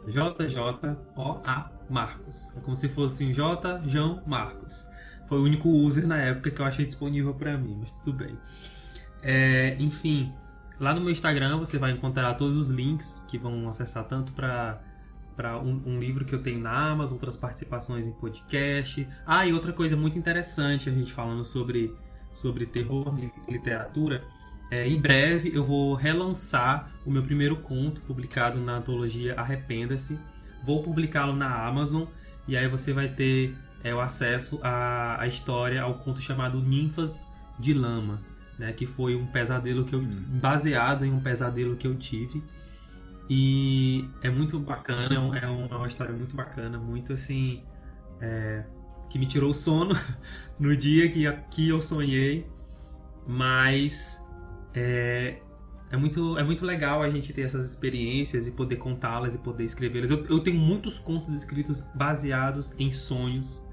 JJOAMarcos. 0.09 0.97
É 2.57 2.61
como 2.61 2.75
se 2.75 2.89
fosse 2.89 3.25
um 3.25 3.33
J, 3.33 3.83
João 3.87 4.21
Marcos. 4.27 4.89
Foi 5.29 5.39
o 5.39 5.45
único 5.45 5.69
user 5.69 6.05
na 6.05 6.17
época 6.17 6.51
que 6.51 6.61
eu 6.61 6.67
achei 6.67 6.85
disponível 6.85 7.33
para 7.33 7.57
mim, 7.57 7.77
mas 7.79 7.93
tudo 7.93 8.13
bem. 8.13 8.37
É, 9.23 9.77
enfim, 9.79 10.35
lá 10.81 10.93
no 10.93 11.01
meu 11.01 11.11
Instagram 11.11 11.59
você 11.59 11.79
vai 11.79 11.93
encontrar 11.93 12.35
todos 12.35 12.57
os 12.57 12.71
links 12.71 13.25
que 13.29 13.39
vão 13.39 13.69
acessar 13.69 14.03
tanto 14.09 14.33
para 14.33 14.83
para 15.41 15.59
um, 15.59 15.81
um, 15.87 15.99
livro 15.99 16.23
que 16.27 16.35
eu 16.35 16.43
tenho 16.43 16.61
na 16.61 16.91
Amazon, 16.91 17.15
outras 17.15 17.35
participações 17.35 18.07
em 18.07 18.13
podcast. 18.13 19.09
Ah, 19.27 19.47
e 19.47 19.55
outra 19.55 19.73
coisa 19.73 19.97
muito 19.97 20.19
interessante, 20.19 20.91
a 20.91 20.93
gente 20.93 21.15
falando 21.15 21.47
sobre, 21.47 21.95
sobre 22.35 22.67
terror 22.67 23.15
e 23.19 23.51
literatura. 23.51 24.23
É, 24.71 24.87
em 24.87 25.01
breve 25.01 25.51
eu 25.55 25.65
vou 25.65 25.95
relançar 25.95 26.93
o 27.07 27.11
meu 27.11 27.23
primeiro 27.23 27.57
conto 27.57 28.03
publicado 28.03 28.61
na 28.61 28.77
antologia 28.77 29.35
Arrependa-se. 29.35 30.21
Vou 30.63 30.83
publicá-lo 30.83 31.35
na 31.35 31.67
Amazon 31.67 32.05
e 32.47 32.55
aí 32.55 32.69
você 32.69 32.93
vai 32.93 33.09
ter 33.09 33.57
é, 33.83 33.95
o 33.95 34.01
acesso 34.01 34.61
à, 34.63 35.23
à 35.23 35.27
história, 35.27 35.81
ao 35.81 35.95
conto 35.95 36.21
chamado 36.21 36.61
Ninfas 36.61 37.27
de 37.59 37.73
Lama, 37.73 38.21
né, 38.59 38.75
que 38.75 38.85
foi 38.85 39.17
um 39.17 39.25
pesadelo 39.25 39.87
que 39.87 39.95
eu 39.95 40.01
hum. 40.01 40.25
baseado 40.39 41.07
em 41.07 41.11
um 41.11 41.21
pesadelo 41.21 41.77
que 41.77 41.87
eu 41.87 41.95
tive 41.95 42.43
e 43.33 44.05
é 44.23 44.29
muito 44.29 44.59
bacana, 44.59 45.15
é, 45.15 45.19
um, 45.21 45.35
é 45.37 45.47
uma 45.77 45.87
história 45.87 46.13
muito 46.13 46.35
bacana, 46.35 46.77
muito 46.79 47.13
assim. 47.13 47.63
É, 48.21 48.65
que 49.09 49.19
me 49.19 49.27
tirou 49.27 49.51
o 49.51 49.55
sono 49.55 49.95
no 50.59 50.77
dia 50.77 51.09
que, 51.11 51.31
que 51.51 51.69
eu 51.69 51.81
sonhei, 51.81 52.47
mas 53.27 54.21
é, 54.75 55.39
é, 55.91 55.97
muito, 55.97 56.37
é 56.39 56.43
muito 56.43 56.67
legal 56.67 57.03
a 57.03 57.11
gente 57.11 57.33
ter 57.33 57.43
essas 57.43 57.71
experiências 57.71 58.49
e 58.49 58.51
poder 58.51 58.77
contá-las 58.77 59.35
e 59.37 59.39
poder 59.39 59.65
escrevê-las. 59.65 60.11
Eu, 60.11 60.25
eu 60.27 60.41
tenho 60.41 60.59
muitos 60.59 60.99
contos 60.99 61.33
escritos 61.33 61.83
baseados 61.95 62.75
em 62.81 62.91
sonhos. 62.91 63.65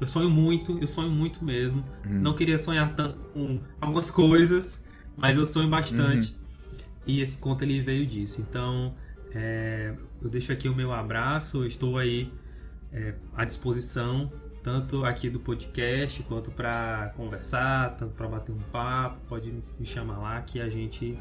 Eu 0.00 0.06
sonho 0.06 0.30
muito, 0.30 0.78
eu 0.78 0.86
sonho 0.86 1.10
muito 1.10 1.44
mesmo. 1.44 1.84
Uhum. 2.06 2.20
Não 2.20 2.34
queria 2.34 2.58
sonhar 2.58 2.94
tanto 2.94 3.18
com 3.32 3.60
algumas 3.80 4.08
coisas, 4.10 4.84
mas 5.16 5.36
eu 5.36 5.44
sonho 5.44 5.68
bastante. 5.68 6.32
Uhum. 6.32 6.39
E 7.10 7.20
esse 7.20 7.36
conto 7.38 7.64
ele 7.64 7.80
veio 7.80 8.06
disso. 8.06 8.40
Então, 8.40 8.94
é, 9.34 9.92
eu 10.22 10.30
deixo 10.30 10.52
aqui 10.52 10.68
o 10.68 10.74
meu 10.74 10.92
abraço. 10.92 11.66
Estou 11.66 11.98
aí 11.98 12.32
é, 12.92 13.14
à 13.34 13.44
disposição, 13.44 14.32
tanto 14.62 15.04
aqui 15.04 15.28
do 15.28 15.40
podcast 15.40 16.22
quanto 16.22 16.52
para 16.52 17.12
conversar, 17.16 17.96
tanto 17.96 18.14
para 18.14 18.28
bater 18.28 18.52
um 18.52 18.60
papo. 18.70 19.18
Pode 19.28 19.52
me 19.78 19.84
chamar 19.84 20.18
lá 20.18 20.40
que 20.42 20.60
a 20.60 20.68
gente 20.68 21.18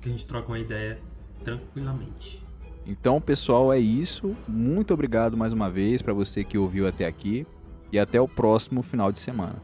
que 0.00 0.08
a 0.08 0.12
gente 0.12 0.24
troca 0.24 0.46
uma 0.46 0.58
ideia 0.60 1.00
tranquilamente. 1.42 2.40
Então, 2.86 3.20
pessoal, 3.20 3.72
é 3.72 3.78
isso. 3.78 4.36
Muito 4.46 4.94
obrigado 4.94 5.36
mais 5.36 5.52
uma 5.52 5.68
vez 5.68 6.00
para 6.00 6.12
você 6.12 6.44
que 6.44 6.56
ouviu 6.56 6.86
até 6.86 7.06
aqui 7.06 7.44
e 7.90 7.98
até 7.98 8.20
o 8.20 8.28
próximo 8.28 8.82
final 8.82 9.10
de 9.10 9.18
semana. 9.18 9.56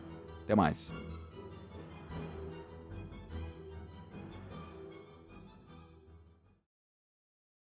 Até 0.43 0.57
mais. 0.57 1.04